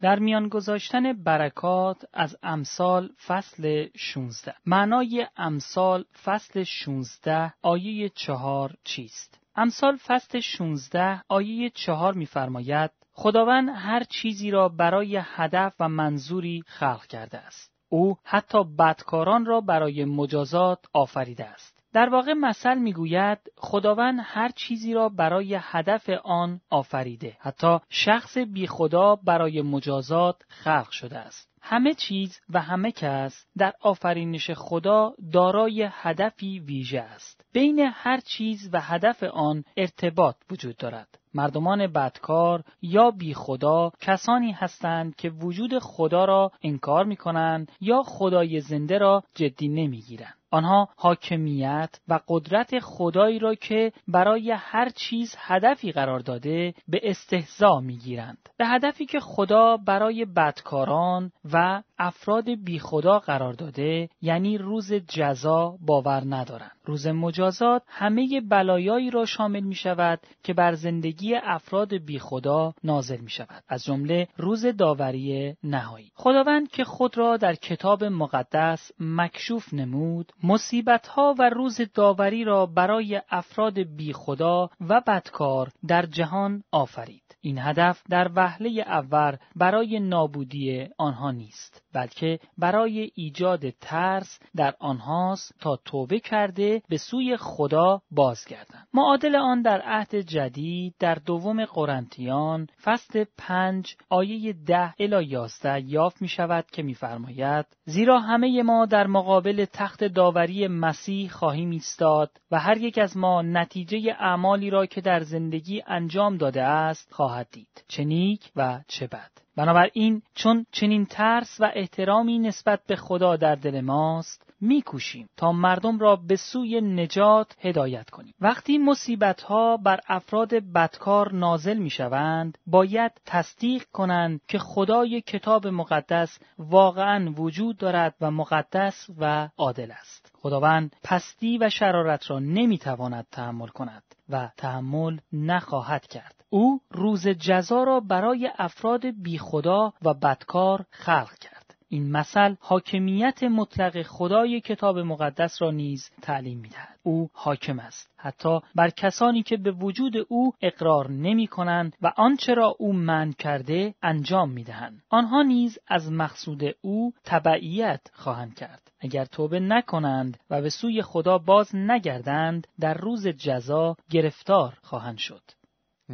در 0.00 0.18
میان 0.18 0.48
گذاشتن 0.48 1.12
برکات 1.12 2.04
از 2.12 2.36
امثال 2.42 3.08
فصل 3.26 3.88
16 3.96 4.54
معنای 4.66 5.26
امثال 5.36 6.04
فصل 6.24 6.64
16 6.64 7.54
آیه 7.62 8.08
چهار 8.08 8.74
چیست؟ 8.84 9.39
امثال 9.60 9.96
فصل 9.96 10.40
16 10.40 11.22
آیه 11.28 11.70
چهار 11.70 12.14
میفرماید 12.14 12.90
خداوند 13.12 13.68
هر 13.74 14.04
چیزی 14.04 14.50
را 14.50 14.68
برای 14.68 15.20
هدف 15.22 15.74
و 15.80 15.88
منظوری 15.88 16.62
خلق 16.66 17.06
کرده 17.06 17.38
است. 17.38 17.72
او 17.88 18.16
حتی 18.24 18.64
بدکاران 18.64 19.44
را 19.46 19.60
برای 19.60 20.04
مجازات 20.04 20.78
آفریده 20.92 21.44
است. 21.44 21.84
در 21.92 22.08
واقع 22.08 22.32
مثل 22.32 22.78
می‌گوید 22.78 23.38
خداوند 23.56 24.20
هر 24.22 24.48
چیزی 24.48 24.94
را 24.94 25.08
برای 25.08 25.58
هدف 25.60 26.10
آن 26.24 26.60
آفریده 26.70 27.36
حتی 27.40 27.78
شخص 27.88 28.38
بی 28.38 28.66
خدا 28.66 29.16
برای 29.16 29.62
مجازات 29.62 30.42
خلق 30.48 30.90
شده 30.90 31.18
است 31.18 31.49
همه 31.62 31.94
چیز 31.94 32.40
و 32.50 32.60
همه 32.60 32.92
کس 32.92 33.46
در 33.58 33.72
آفرینش 33.80 34.50
خدا 34.50 35.14
دارای 35.32 35.88
هدفی 35.92 36.58
ویژه 36.58 37.00
است. 37.00 37.44
بین 37.52 37.78
هر 37.94 38.20
چیز 38.20 38.70
و 38.72 38.80
هدف 38.80 39.22
آن 39.22 39.64
ارتباط 39.76 40.36
وجود 40.50 40.76
دارد. 40.76 41.18
مردمان 41.34 41.86
بدکار 41.86 42.64
یا 42.82 43.10
بی 43.10 43.34
خدا 43.34 43.92
کسانی 44.00 44.52
هستند 44.52 45.16
که 45.16 45.30
وجود 45.30 45.78
خدا 45.78 46.24
را 46.24 46.52
انکار 46.62 47.04
می 47.04 47.16
کنند 47.16 47.72
یا 47.80 48.02
خدای 48.02 48.60
زنده 48.60 48.98
را 48.98 49.22
جدی 49.34 49.68
نمی 49.68 50.00
گیرند. 50.00 50.39
آنها 50.50 50.88
حاکمیت 50.96 52.00
و 52.08 52.20
قدرت 52.28 52.78
خدایی 52.78 53.38
را 53.38 53.54
که 53.54 53.92
برای 54.08 54.50
هر 54.50 54.88
چیز 54.88 55.34
هدفی 55.38 55.92
قرار 55.92 56.20
داده 56.20 56.74
به 56.88 57.00
استهزا 57.02 57.80
می‌گیرند. 57.80 58.38
به 58.56 58.66
هدفی 58.66 59.06
که 59.06 59.20
خدا 59.20 59.76
برای 59.76 60.24
بدکاران 60.24 61.32
و 61.52 61.82
افراد 61.98 62.50
بی 62.50 62.78
خدا 62.78 63.18
قرار 63.18 63.52
داده 63.52 64.08
یعنی 64.22 64.58
روز 64.58 64.92
جزا 64.92 65.76
باور 65.86 66.22
ندارند. 66.26 66.72
روز 66.84 67.06
مجازات 67.06 67.82
همه 67.86 68.40
بلایایی 68.40 69.10
را 69.10 69.24
شامل 69.24 69.60
می 69.60 69.74
شود 69.74 70.20
که 70.42 70.54
بر 70.54 70.72
زندگی 70.72 71.34
افراد 71.34 71.94
بی 71.94 72.18
خدا 72.18 72.74
نازل 72.84 73.20
می 73.20 73.30
شود 73.30 73.64
از 73.68 73.84
جمله 73.84 74.28
روز 74.36 74.66
داوری 74.66 75.56
نهایی. 75.64 76.12
خداوند 76.14 76.68
که 76.68 76.84
خود 76.84 77.18
را 77.18 77.36
در 77.36 77.54
کتاب 77.54 78.04
مقدس 78.04 78.92
مکشوف 79.00 79.74
نمود 79.74 80.32
مصیبت 80.42 81.06
ها 81.06 81.34
و 81.38 81.50
روز 81.50 81.80
داوری 81.94 82.44
را 82.44 82.66
برای 82.66 83.22
افراد 83.30 83.78
بی 83.78 84.12
خدا 84.12 84.70
و 84.80 85.00
بدکار 85.06 85.68
در 85.86 86.06
جهان 86.06 86.62
آفرید. 86.72 87.36
این 87.40 87.58
هدف 87.58 88.02
در 88.10 88.30
وهله 88.34 88.70
اول 88.86 89.36
برای 89.56 90.00
نابودی 90.00 90.88
آنها 90.98 91.30
نیست. 91.30 91.82
بلکه 91.94 92.38
برای 92.58 93.10
ایجاد 93.14 93.70
ترس 93.70 94.38
در 94.56 94.74
آنهاست 94.80 95.54
تا 95.60 95.78
توبه 95.84 96.20
کرده 96.20 96.82
به 96.88 96.96
سوی 96.96 97.36
خدا 97.36 98.02
بازگردند. 98.10 98.88
معادل 98.94 99.36
آن 99.36 99.62
در 99.62 99.80
عهد 99.84 100.14
جدید 100.14 100.94
در 100.98 101.14
دوم 101.14 101.64
قرنتیان 101.64 102.66
فصل 102.82 103.24
پنج 103.38 103.96
آیه 104.08 104.52
ده 104.52 104.94
الی 104.98 105.24
یازده 105.24 105.80
یافت 105.80 106.22
می 106.22 106.28
شود 106.28 106.64
که 106.72 106.82
میفرماید 106.82 107.66
زیرا 107.84 108.20
همه 108.20 108.62
ما 108.62 108.86
در 108.86 109.06
مقابل 109.06 109.64
تخت 109.72 110.04
داوری 110.04 110.68
مسیح 110.68 111.30
خواهیم 111.30 111.70
ایستاد 111.70 112.30
و 112.50 112.58
هر 112.58 112.76
یک 112.76 112.98
از 112.98 113.16
ما 113.16 113.42
نتیجه 113.42 114.16
اعمالی 114.18 114.70
را 114.70 114.86
که 114.86 115.00
در 115.00 115.20
زندگی 115.20 115.82
انجام 115.86 116.36
داده 116.36 116.62
است 116.62 117.12
خواهد 117.12 117.48
دید. 117.52 117.84
چه 117.88 118.04
نیک 118.04 118.50
و 118.56 118.80
چه 118.88 119.06
بد؟ 119.06 119.30
بنابراین 119.56 120.22
چون 120.34 120.66
چنین 120.72 121.06
ترس 121.06 121.56
و 121.60 121.70
احترامی 121.74 122.38
نسبت 122.38 122.80
به 122.86 122.96
خدا 122.96 123.36
در 123.36 123.54
دل 123.54 123.80
ماست 123.80 124.49
میکوشیم 124.60 125.28
تا 125.36 125.52
مردم 125.52 125.98
را 125.98 126.16
به 126.16 126.36
سوی 126.36 126.80
نجات 126.80 127.56
هدایت 127.60 128.10
کنیم. 128.10 128.34
وقتی 128.40 128.78
مصیبت 128.78 129.42
ها 129.42 129.76
بر 129.76 130.00
افراد 130.08 130.54
بدکار 130.54 131.34
نازل 131.34 131.78
می‌شوند 131.78 132.58
باید 132.66 133.12
تصدیق 133.26 133.84
کنند 133.92 134.40
که 134.48 134.58
خدای 134.58 135.20
کتاب 135.20 135.66
مقدس 135.66 136.38
واقعا 136.58 137.32
وجود 137.36 137.76
دارد 137.76 138.14
و 138.20 138.30
مقدس 138.30 139.06
و 139.18 139.48
عادل 139.58 139.90
است. 139.90 140.32
خداوند 140.34 140.96
پستی 141.04 141.58
و 141.58 141.70
شرارت 141.70 142.30
را 142.30 142.38
نمی‌تواند 142.38 143.26
تحمل 143.32 143.68
کند 143.68 144.02
و 144.28 144.50
تحمل 144.56 145.18
نخواهد 145.32 146.06
کرد. 146.06 146.44
او 146.50 146.80
روز 146.90 147.28
جزا 147.28 147.84
را 147.84 148.00
برای 148.00 148.50
افراد 148.58 149.22
بیخدا 149.22 149.92
و 150.02 150.14
بدکار 150.14 150.84
خلق 150.90 151.34
کرد. 151.38 151.59
این 151.92 152.10
مثل 152.10 152.54
حاکمیت 152.60 153.42
مطلق 153.42 154.02
خدای 154.02 154.60
کتاب 154.60 154.98
مقدس 154.98 155.62
را 155.62 155.70
نیز 155.70 156.10
تعلیم 156.22 156.58
می‌دهد 156.58 156.98
او 157.02 157.30
حاکم 157.32 157.78
است 157.78 158.10
حتی 158.16 158.60
بر 158.74 158.90
کسانی 158.90 159.42
که 159.42 159.56
به 159.56 159.70
وجود 159.70 160.12
او 160.28 160.52
اقرار 160.60 161.10
نمی 161.10 161.46
کنند 161.46 161.96
و 162.02 162.12
آنچه 162.16 162.54
را 162.54 162.74
او 162.78 162.92
من 162.92 163.32
کرده 163.32 163.94
انجام 164.02 164.50
می 164.50 164.64
دهند. 164.64 165.02
آنها 165.08 165.42
نیز 165.42 165.78
از 165.88 166.12
مقصود 166.12 166.62
او 166.80 167.12
تبعیت 167.24 168.00
خواهند 168.12 168.54
کرد. 168.54 168.90
اگر 169.00 169.24
توبه 169.24 169.60
نکنند 169.60 170.38
و 170.50 170.62
به 170.62 170.70
سوی 170.70 171.02
خدا 171.02 171.38
باز 171.38 171.74
نگردند 171.74 172.66
در 172.80 172.94
روز 172.94 173.28
جزا 173.28 173.96
گرفتار 174.10 174.78
خواهند 174.82 175.18
شد. 175.18 175.42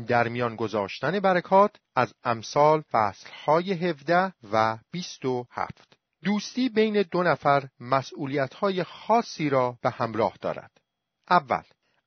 در 0.05 0.29
میان 0.29 0.57
گذاشتن 0.57 1.21
برکات 1.21 1.77
از 1.95 2.15
امثال 2.25 2.83
فصلهای 2.93 3.73
17 3.73 4.33
و 4.53 4.79
27 4.93 5.93
دوستی 6.25 6.69
بین 6.69 7.03
دو 7.03 7.23
نفر 7.23 7.69
مسئولیتهای 7.81 8.85
خاصی 8.85 9.49
را 9.51 9.79
به 9.83 9.91
همراه 9.91 10.35
دارد. 10.41 10.71
اول 11.31 11.63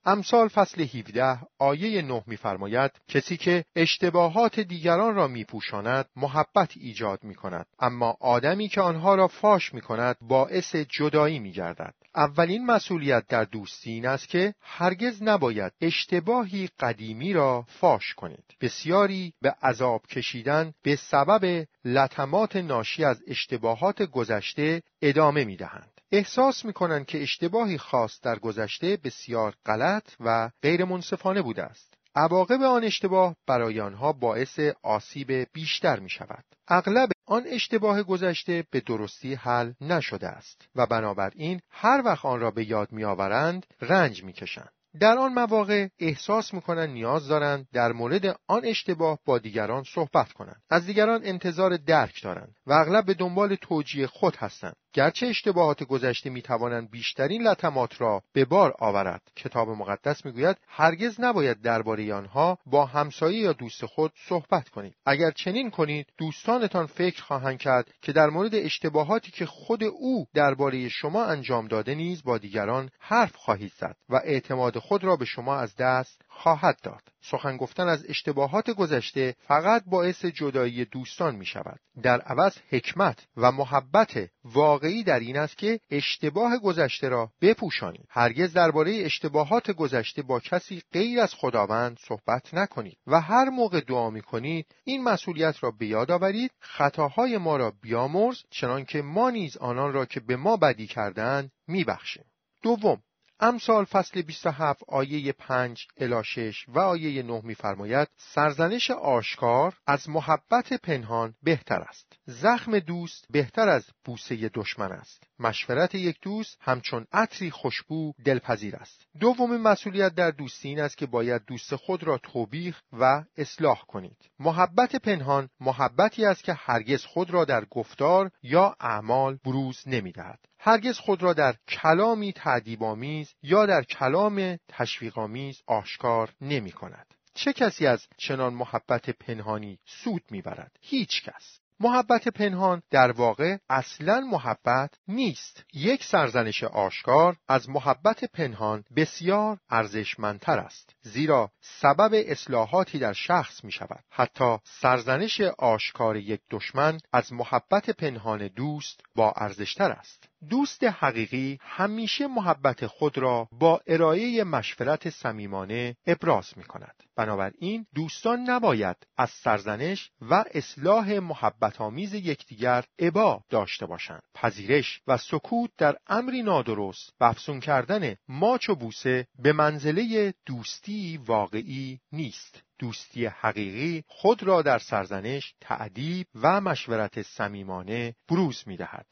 امثال 0.05 0.47
فصل 0.47 0.81
17 0.81 1.39
آیه 1.59 2.01
9 2.01 2.23
می‌فرماید 2.27 2.91
کسی 3.07 3.37
که 3.37 3.65
اشتباهات 3.75 4.59
دیگران 4.59 5.15
را 5.15 5.27
میپوشاند 5.27 6.05
محبت 6.15 6.71
ایجاد 6.75 7.23
می 7.23 7.35
کند 7.35 7.65
اما 7.79 8.17
آدمی 8.19 8.67
که 8.67 8.81
آنها 8.81 9.15
را 9.15 9.27
فاش 9.27 9.73
می 9.73 9.81
کند 9.81 10.15
باعث 10.21 10.75
جدایی 10.75 11.39
می 11.39 11.51
گردد 11.51 11.93
اولین 12.15 12.65
مسئولیت 12.65 13.27
در 13.27 13.43
دوستی 13.43 13.91
این 13.91 14.05
است 14.05 14.29
که 14.29 14.53
هرگز 14.61 15.23
نباید 15.23 15.73
اشتباهی 15.81 16.69
قدیمی 16.79 17.33
را 17.33 17.65
فاش 17.67 18.13
کنید. 18.13 18.43
بسیاری 18.61 19.33
به 19.41 19.55
عذاب 19.63 20.07
کشیدن 20.07 20.73
به 20.83 20.95
سبب 20.95 21.67
لطمات 21.85 22.55
ناشی 22.55 23.03
از 23.03 23.21
اشتباهات 23.27 24.01
گذشته 24.01 24.83
ادامه 25.01 25.45
می 25.45 25.55
دهند. 25.55 25.98
احساس 26.11 26.65
می‌کنند 26.65 27.05
که 27.05 27.21
اشتباهی 27.21 27.77
خاص 27.77 28.21
در 28.21 28.39
گذشته 28.39 28.97
بسیار 29.03 29.55
غلط 29.65 30.09
و 30.19 30.49
غیر 30.61 30.85
منصفانه 30.85 31.41
بوده 31.41 31.63
است. 31.63 31.93
عواقب 32.15 32.61
آن 32.61 32.83
اشتباه 32.83 33.35
برای 33.47 33.81
آنها 33.81 34.13
باعث 34.13 34.59
آسیب 34.83 35.31
بیشتر 35.53 35.99
می 35.99 36.09
شود. 36.09 36.43
اغلب 36.67 37.09
آن 37.25 37.43
اشتباه 37.47 38.03
گذشته 38.03 38.63
به 38.71 38.79
درستی 38.79 39.33
حل 39.33 39.73
نشده 39.81 40.27
است 40.27 40.67
و 40.75 40.85
بنابراین 40.85 41.61
هر 41.69 42.01
وقت 42.05 42.25
آن 42.25 42.39
را 42.39 42.51
به 42.51 42.69
یاد 42.69 42.91
می 42.91 43.03
آورند 43.03 43.65
رنج 43.81 44.23
می 44.23 44.33
کشند. 44.33 44.73
در 44.99 45.17
آن 45.17 45.33
مواقع 45.33 45.87
احساس 45.99 46.53
می‌کنند 46.53 46.89
نیاز 46.89 47.27
دارند 47.27 47.67
در 47.73 47.91
مورد 47.91 48.25
آن 48.47 48.65
اشتباه 48.65 49.19
با 49.25 49.37
دیگران 49.37 49.83
صحبت 49.83 50.31
کنند 50.31 50.61
از 50.69 50.85
دیگران 50.85 51.21
انتظار 51.23 51.77
درک 51.77 52.23
دارند 52.23 52.55
و 52.67 52.73
اغلب 52.73 53.05
به 53.05 53.13
دنبال 53.13 53.55
توجیه 53.55 54.07
خود 54.07 54.35
هستند 54.35 54.75
گرچه 54.93 55.27
اشتباهات 55.27 55.83
گذشته 55.83 56.29
می 56.29 56.41
توانند 56.41 56.91
بیشترین 56.91 57.47
لطمات 57.47 58.01
را 58.01 58.23
به 58.33 58.45
بار 58.45 58.73
آورد. 58.79 59.21
کتاب 59.35 59.69
مقدس 59.69 60.25
می‌گوید 60.25 60.57
هرگز 60.67 61.19
نباید 61.19 61.61
درباره 61.61 62.13
آنها 62.13 62.57
با 62.65 62.85
همسایه 62.85 63.39
یا 63.39 63.53
دوست 63.53 63.85
خود 63.85 64.11
صحبت 64.27 64.69
کنید. 64.69 64.95
اگر 65.05 65.31
چنین 65.31 65.71
کنید 65.71 66.07
دوستانتان 66.17 66.85
فکر 66.85 67.23
خواهند 67.23 67.57
کرد 67.57 67.93
که 68.01 68.11
در 68.11 68.29
مورد 68.29 68.55
اشتباهاتی 68.55 69.31
که 69.31 69.45
خود 69.45 69.83
او 69.83 70.25
درباره 70.33 70.89
شما 70.89 71.25
انجام 71.25 71.67
داده 71.67 71.95
نیز 71.95 72.23
با 72.23 72.37
دیگران 72.37 72.89
حرف 72.99 73.35
خواهید 73.35 73.71
زد 73.77 73.95
و 74.09 74.15
اعتماد 74.15 74.77
خود 74.77 75.03
را 75.03 75.15
به 75.15 75.25
شما 75.25 75.55
از 75.55 75.75
دست 75.75 76.21
خواهد 76.39 76.79
داد. 76.83 77.01
سخن 77.21 77.57
گفتن 77.57 77.87
از 77.87 78.05
اشتباهات 78.09 78.69
گذشته 78.69 79.35
فقط 79.39 79.83
باعث 79.85 80.25
جدایی 80.25 80.85
دوستان 80.85 81.35
می 81.35 81.45
شود 81.45 81.79
در 82.03 82.21
عوض 82.21 82.57
حکمت 82.69 83.27
و 83.37 83.51
محبت 83.51 84.29
واقعی 84.43 85.03
در 85.03 85.19
این 85.19 85.37
است 85.37 85.57
که 85.57 85.79
اشتباه 85.89 86.57
گذشته 86.57 87.09
را 87.09 87.31
بپوشانید. 87.41 88.07
هرگز 88.09 88.53
درباره 88.53 88.91
اشتباهات 89.05 89.71
گذشته 89.71 90.21
با 90.21 90.39
کسی 90.39 90.81
غیر 90.93 91.19
از 91.19 91.33
خداوند 91.33 91.97
صحبت 91.99 92.53
نکنید 92.53 92.97
و 93.07 93.21
هر 93.21 93.49
موقع 93.49 93.81
دعا 93.81 94.09
می 94.09 94.21
کنید 94.21 94.65
این 94.83 95.03
مسئولیت 95.03 95.63
را 95.63 95.71
به 95.71 95.87
یاد 95.87 96.11
آورید 96.11 96.51
خطاهای 96.59 97.37
ما 97.37 97.57
را 97.57 97.73
بیامرز 97.81 98.37
چنانکه 98.49 99.01
ما 99.01 99.29
نیز 99.29 99.57
آنان 99.57 99.93
را 99.93 100.05
که 100.05 100.19
به 100.19 100.35
ما 100.35 100.57
بدی 100.57 100.87
کردند 100.87 101.51
میبخشیم. 101.67 102.25
دوم 102.63 103.01
امثال 103.41 103.85
فصل 103.85 104.21
27 104.21 104.83
آیه 104.87 105.31
5 105.31 105.87
الی 105.97 106.23
6 106.23 106.65
و 106.67 106.79
آیه 106.79 107.23
9 107.23 107.41
میفرماید 107.43 108.07
سرزنش 108.17 108.91
آشکار 108.91 109.73
از 109.87 110.09
محبت 110.09 110.73
پنهان 110.73 111.35
بهتر 111.43 111.81
است. 111.81 112.13
زخم 112.25 112.79
دوست 112.79 113.25
بهتر 113.29 113.69
از 113.69 113.85
بوسه 114.05 114.49
دشمن 114.53 114.91
است. 114.91 115.23
مشورت 115.39 115.95
یک 115.95 116.17
دوست 116.21 116.57
همچون 116.61 117.05
عطری 117.13 117.51
خوشبو 117.51 118.13
دلپذیر 118.25 118.75
است. 118.75 119.07
دومین 119.19 119.61
مسئولیت 119.61 120.15
در 120.15 120.31
دوستی 120.31 120.69
این 120.69 120.79
است 120.79 120.97
که 120.97 121.05
باید 121.05 121.45
دوست 121.47 121.75
خود 121.75 122.03
را 122.03 122.17
توبیخ 122.17 122.81
و 122.93 123.23
اصلاح 123.37 123.81
کنید. 123.87 124.17
محبت 124.39 124.95
پنهان 124.95 125.49
محبتی 125.59 126.25
است 126.25 126.43
که 126.43 126.53
هرگز 126.53 127.05
خود 127.05 127.29
را 127.29 127.45
در 127.45 127.65
گفتار 127.65 128.31
یا 128.43 128.75
اعمال 128.79 129.39
بروز 129.45 129.83
نمی‌دهد. 129.85 130.39
هرگز 130.61 130.99
خود 130.99 131.23
را 131.23 131.33
در 131.33 131.55
کلامی 131.67 132.33
تعدیبآمیز 132.33 133.33
یا 133.43 133.65
در 133.65 133.83
کلام 133.83 134.57
تشویقآمیز 134.67 135.61
آشکار 135.67 136.33
نمی 136.41 136.71
کند. 136.71 137.13
چه 137.33 137.53
کسی 137.53 137.87
از 137.87 138.07
چنان 138.17 138.53
محبت 138.53 139.09
پنهانی 139.09 139.79
سود 139.85 140.23
می‌برد؟ 140.31 140.71
هیچ 140.81 141.23
کس. 141.23 141.59
محبت 141.81 142.27
پنهان 142.27 142.81
در 142.89 143.11
واقع 143.11 143.57
اصلا 143.69 144.19
محبت 144.19 144.93
نیست 145.07 145.63
یک 145.73 146.03
سرزنش 146.03 146.63
آشکار 146.63 147.37
از 147.47 147.69
محبت 147.69 148.25
پنهان 148.25 148.83
بسیار 148.95 149.59
ارزشمندتر 149.69 150.59
است 150.59 150.95
زیرا 151.01 151.51
سبب 151.61 152.11
اصلاحاتی 152.13 152.99
در 152.99 153.13
شخص 153.13 153.63
می 153.63 153.71
شود 153.71 154.03
حتی 154.09 154.57
سرزنش 154.63 155.41
آشکار 155.41 156.17
یک 156.17 156.41
دشمن 156.51 156.97
از 157.13 157.33
محبت 157.33 157.89
پنهان 157.89 158.47
دوست 158.47 159.01
با 159.15 159.31
ارزشتر 159.31 159.91
است 159.91 160.28
دوست 160.49 160.83
حقیقی 160.83 161.59
همیشه 161.61 162.27
محبت 162.27 162.87
خود 162.87 163.17
را 163.17 163.47
با 163.51 163.81
ارائه 163.87 164.43
مشورت 164.43 165.09
صمیمانه 165.09 165.97
ابراز 166.07 166.57
می 166.57 166.63
کند. 166.63 167.03
بنابراین 167.15 167.85
دوستان 167.95 168.39
نباید 168.39 168.97
از 169.17 169.29
سرزنش 169.29 170.11
و 170.21 170.45
اصلاح 170.53 171.19
محبت 171.19 171.81
آمیز 171.81 172.13
یکدیگر 172.13 172.85
عبا 172.99 173.43
داشته 173.49 173.85
باشند. 173.85 174.21
پذیرش 174.35 175.01
و 175.07 175.17
سکوت 175.17 175.71
در 175.77 175.97
امری 176.07 176.43
نادرست 176.43 177.13
و 177.19 177.23
افسون 177.23 177.59
کردن 177.59 178.15
ماچ 178.27 178.69
و 178.69 178.75
بوسه 178.75 179.27
به 179.39 179.53
منزله 179.53 180.33
دوستی 180.45 181.17
واقعی 181.17 181.99
نیست. 182.11 182.63
دوستی 182.79 183.25
حقیقی 183.25 184.03
خود 184.07 184.43
را 184.43 184.61
در 184.61 184.79
سرزنش، 184.79 185.53
تعدیب 185.61 186.27
و 186.35 186.61
مشورت 186.61 187.21
صمیمانه 187.21 188.15
بروز 188.29 188.63
می 188.67 188.77
دهد. 188.77 189.05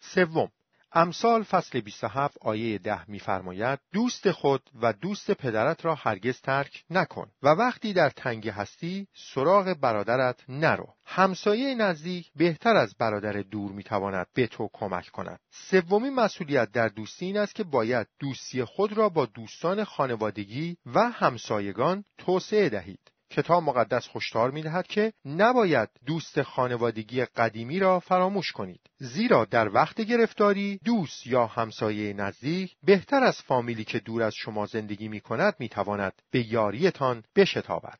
سوم 0.00 0.50
امثال 0.92 1.42
فصل 1.42 1.80
27 1.80 2.38
آیه 2.40 2.78
10 2.78 3.10
میفرماید 3.10 3.78
دوست 3.92 4.30
خود 4.30 4.70
و 4.82 4.92
دوست 4.92 5.30
پدرت 5.30 5.84
را 5.84 5.94
هرگز 5.94 6.40
ترک 6.40 6.84
نکن 6.90 7.30
و 7.42 7.48
وقتی 7.48 7.92
در 7.92 8.10
تنگی 8.10 8.48
هستی 8.48 9.06
سراغ 9.14 9.76
برادرت 9.80 10.44
نرو. 10.48 10.94
همسایه 11.04 11.74
نزدیک 11.74 12.30
بهتر 12.36 12.76
از 12.76 12.94
برادر 12.98 13.32
دور 13.32 13.72
می‌تواند 13.72 14.26
به 14.34 14.46
تو 14.46 14.70
کمک 14.72 15.08
کند. 15.08 15.40
سومین 15.50 16.14
مسئولیت 16.14 16.72
در 16.72 16.88
دوستی 16.88 17.26
این 17.26 17.36
است 17.36 17.54
که 17.54 17.64
باید 17.64 18.06
دوستی 18.18 18.64
خود 18.64 18.92
را 18.92 19.08
با 19.08 19.26
دوستان 19.26 19.84
خانوادگی 19.84 20.76
و 20.86 21.10
همسایگان 21.10 22.04
توسعه 22.18 22.68
دهید. 22.68 23.10
کتاب 23.30 23.62
مقدس 23.62 24.08
هشدار 24.14 24.50
می‌دهد 24.50 24.86
که 24.86 25.12
نباید 25.24 25.88
دوست 26.06 26.42
خانوادگی 26.42 27.24
قدیمی 27.24 27.78
را 27.78 28.00
فراموش 28.00 28.52
کنید 28.52 28.80
زیرا 28.98 29.44
در 29.44 29.68
وقت 29.74 30.00
گرفتاری 30.00 30.80
دوست 30.84 31.26
یا 31.26 31.46
همسایه 31.46 32.12
نزدیک 32.12 32.76
بهتر 32.82 33.22
از 33.24 33.42
فامیلی 33.42 33.84
که 33.84 33.98
دور 33.98 34.22
از 34.22 34.34
شما 34.34 34.66
زندگی 34.66 35.08
می 35.08 35.20
کند 35.20 35.54
می 35.58 35.68
تواند 35.68 36.22
به 36.30 36.52
یاریتان 36.52 37.24
بشتابد. 37.36 37.98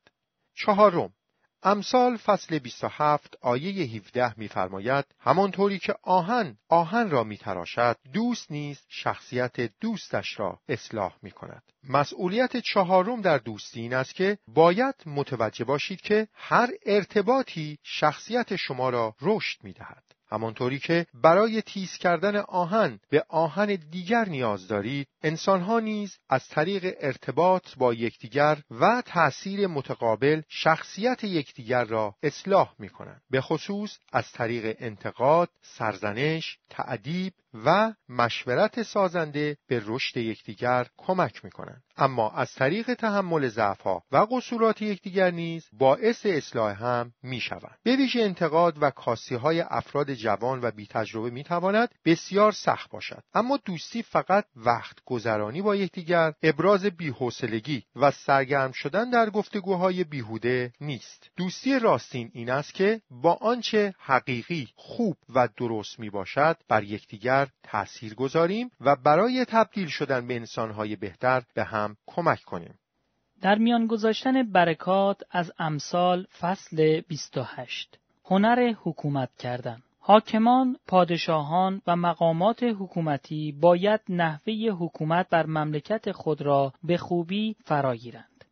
چهارم 0.55 1.13
امثال 1.63 2.17
فصل 2.17 2.59
27 2.59 3.37
آیه 3.41 3.85
17 3.85 4.35
میفرماید 4.37 5.05
همانطوری 5.21 5.79
که 5.79 5.95
آهن 6.03 6.57
آهن 6.69 7.11
را 7.11 7.25
میتراشد 7.25 7.97
دوست 8.13 8.51
نیز 8.51 8.81
شخصیت 8.89 9.81
دوستش 9.81 10.41
را 10.41 10.61
اصلاح 10.69 11.17
می 11.23 11.31
کند. 11.31 11.63
مسئولیت 11.89 12.57
چهارم 12.57 13.21
در 13.21 13.39
دوستی 13.39 13.81
این 13.81 13.95
است 13.95 14.15
که 14.15 14.39
باید 14.49 14.95
متوجه 15.07 15.65
باشید 15.65 16.01
که 16.01 16.29
هر 16.35 16.69
ارتباطی 16.87 17.79
شخصیت 17.83 18.57
شما 18.57 18.91
را 18.91 19.15
رشد 19.21 19.65
می 19.65 19.73
دهد. 19.73 20.08
همانطوری 20.31 20.79
که 20.79 21.07
برای 21.15 21.63
تیز 21.63 21.93
کردن 21.93 22.37
آهن 22.37 23.01
به 23.11 23.25
آهن 23.29 23.79
دیگر 23.91 24.29
نیاز 24.29 24.69
دارید 24.69 25.09
انسانها 25.23 25.81
نیز 25.81 26.19
از 26.29 26.49
طریق 26.49 26.95
ارتباط 27.01 27.75
با 27.77 27.95
یکدیگر 27.95 28.59
و 28.71 29.03
تأثیر 29.07 29.67
متقابل 29.67 30.43
شخصیت 30.49 31.25
یکدیگر 31.25 31.85
را 31.85 32.15
اصلاح 32.23 32.75
می 32.79 32.89
کنند 32.89 33.23
به 33.31 33.41
خصوص 33.41 33.99
از 34.13 34.33
طریق 34.33 34.77
انتقاد، 34.79 35.49
سرزنش، 35.63 36.59
تعدیب 36.71 37.33
و 37.55 37.93
مشورت 38.09 38.83
سازنده 38.83 39.57
به 39.69 39.83
رشد 39.87 40.17
یکدیگر 40.17 40.87
کمک 40.97 41.45
می 41.45 41.51
کنند. 41.51 41.83
اما 41.97 42.31
از 42.31 42.55
طریق 42.55 42.95
تحمل 42.95 43.49
ضعفها 43.49 44.03
و 44.13 44.17
قصورات 44.31 44.83
یکدیگر 44.83 45.31
نیز 45.31 45.69
باعث 45.73 46.27
اصلاح 46.27 46.85
هم 46.85 47.13
می 47.23 47.41
شوند. 47.41 47.79
به 47.83 47.97
ویژه 47.97 48.21
انتقاد 48.21 48.83
و 48.83 48.91
کاسی 48.91 49.35
های 49.35 49.61
افراد 49.61 50.15
جوان 50.15 50.61
و 50.63 50.71
بی 50.71 50.87
تجربه 50.87 51.31
می 51.31 51.45
تواند 51.45 51.95
بسیار 52.05 52.53
سخت 52.53 52.91
باشد. 52.91 53.23
اما 53.35 53.59
دوستی 53.65 54.03
فقط 54.03 54.45
وقت 54.57 54.97
گذرانی 55.05 55.63
با 55.63 55.77
یکدیگر 55.77 56.33
ابراز 56.43 56.85
بیحوصلگی 56.85 57.83
و 57.97 58.11
سرگرم 58.11 58.73
شدن 58.73 59.11
در 59.11 59.31
گفتگوهای 59.31 60.05
بیهوده 60.05 60.73
نیست. 60.81 61.31
دوستی 61.37 61.79
راستین 61.79 62.31
این 62.35 62.51
است 62.51 62.75
که 62.75 63.01
با 63.11 63.33
آنچه 63.33 63.95
حقیقی، 63.99 64.69
خوب 64.75 65.17
و 65.29 65.49
درست 65.57 66.01
می 66.01 66.11
باشد 66.11 66.57
بر 66.69 66.85
یکدیگر 66.85 67.38
تأثیر 67.63 68.15
گذاریم 68.15 68.71
و 68.81 68.97
برای 68.97 69.45
تبدیل 69.49 69.89
شدن 69.89 70.27
به 70.27 70.37
انسانهای 70.37 70.97
بهتر 70.97 71.43
به 71.55 71.65
هم 71.65 71.97
کمک 72.07 72.41
کنیم. 72.41 72.79
در 73.41 73.59
میان 73.59 73.87
گذاشتن 73.87 74.53
برکات 74.53 75.23
از 75.31 75.53
امثال 75.59 76.27
فصل 76.41 77.01
28 77.01 77.99
هنر 78.25 78.75
حکومت 78.83 79.31
کردن 79.39 79.83
حاکمان، 79.99 80.77
پادشاهان 80.87 81.83
و 81.87 81.97
مقامات 81.97 82.63
حکومتی 82.63 83.53
باید 83.53 84.01
نحوه 84.09 84.55
حکومت 84.55 85.29
بر 85.29 85.47
مملکت 85.47 86.13
خود 86.13 86.43
را 86.43 86.73
به 86.83 86.97
خوبی 86.97 87.57
فراگیرند. 87.65 88.45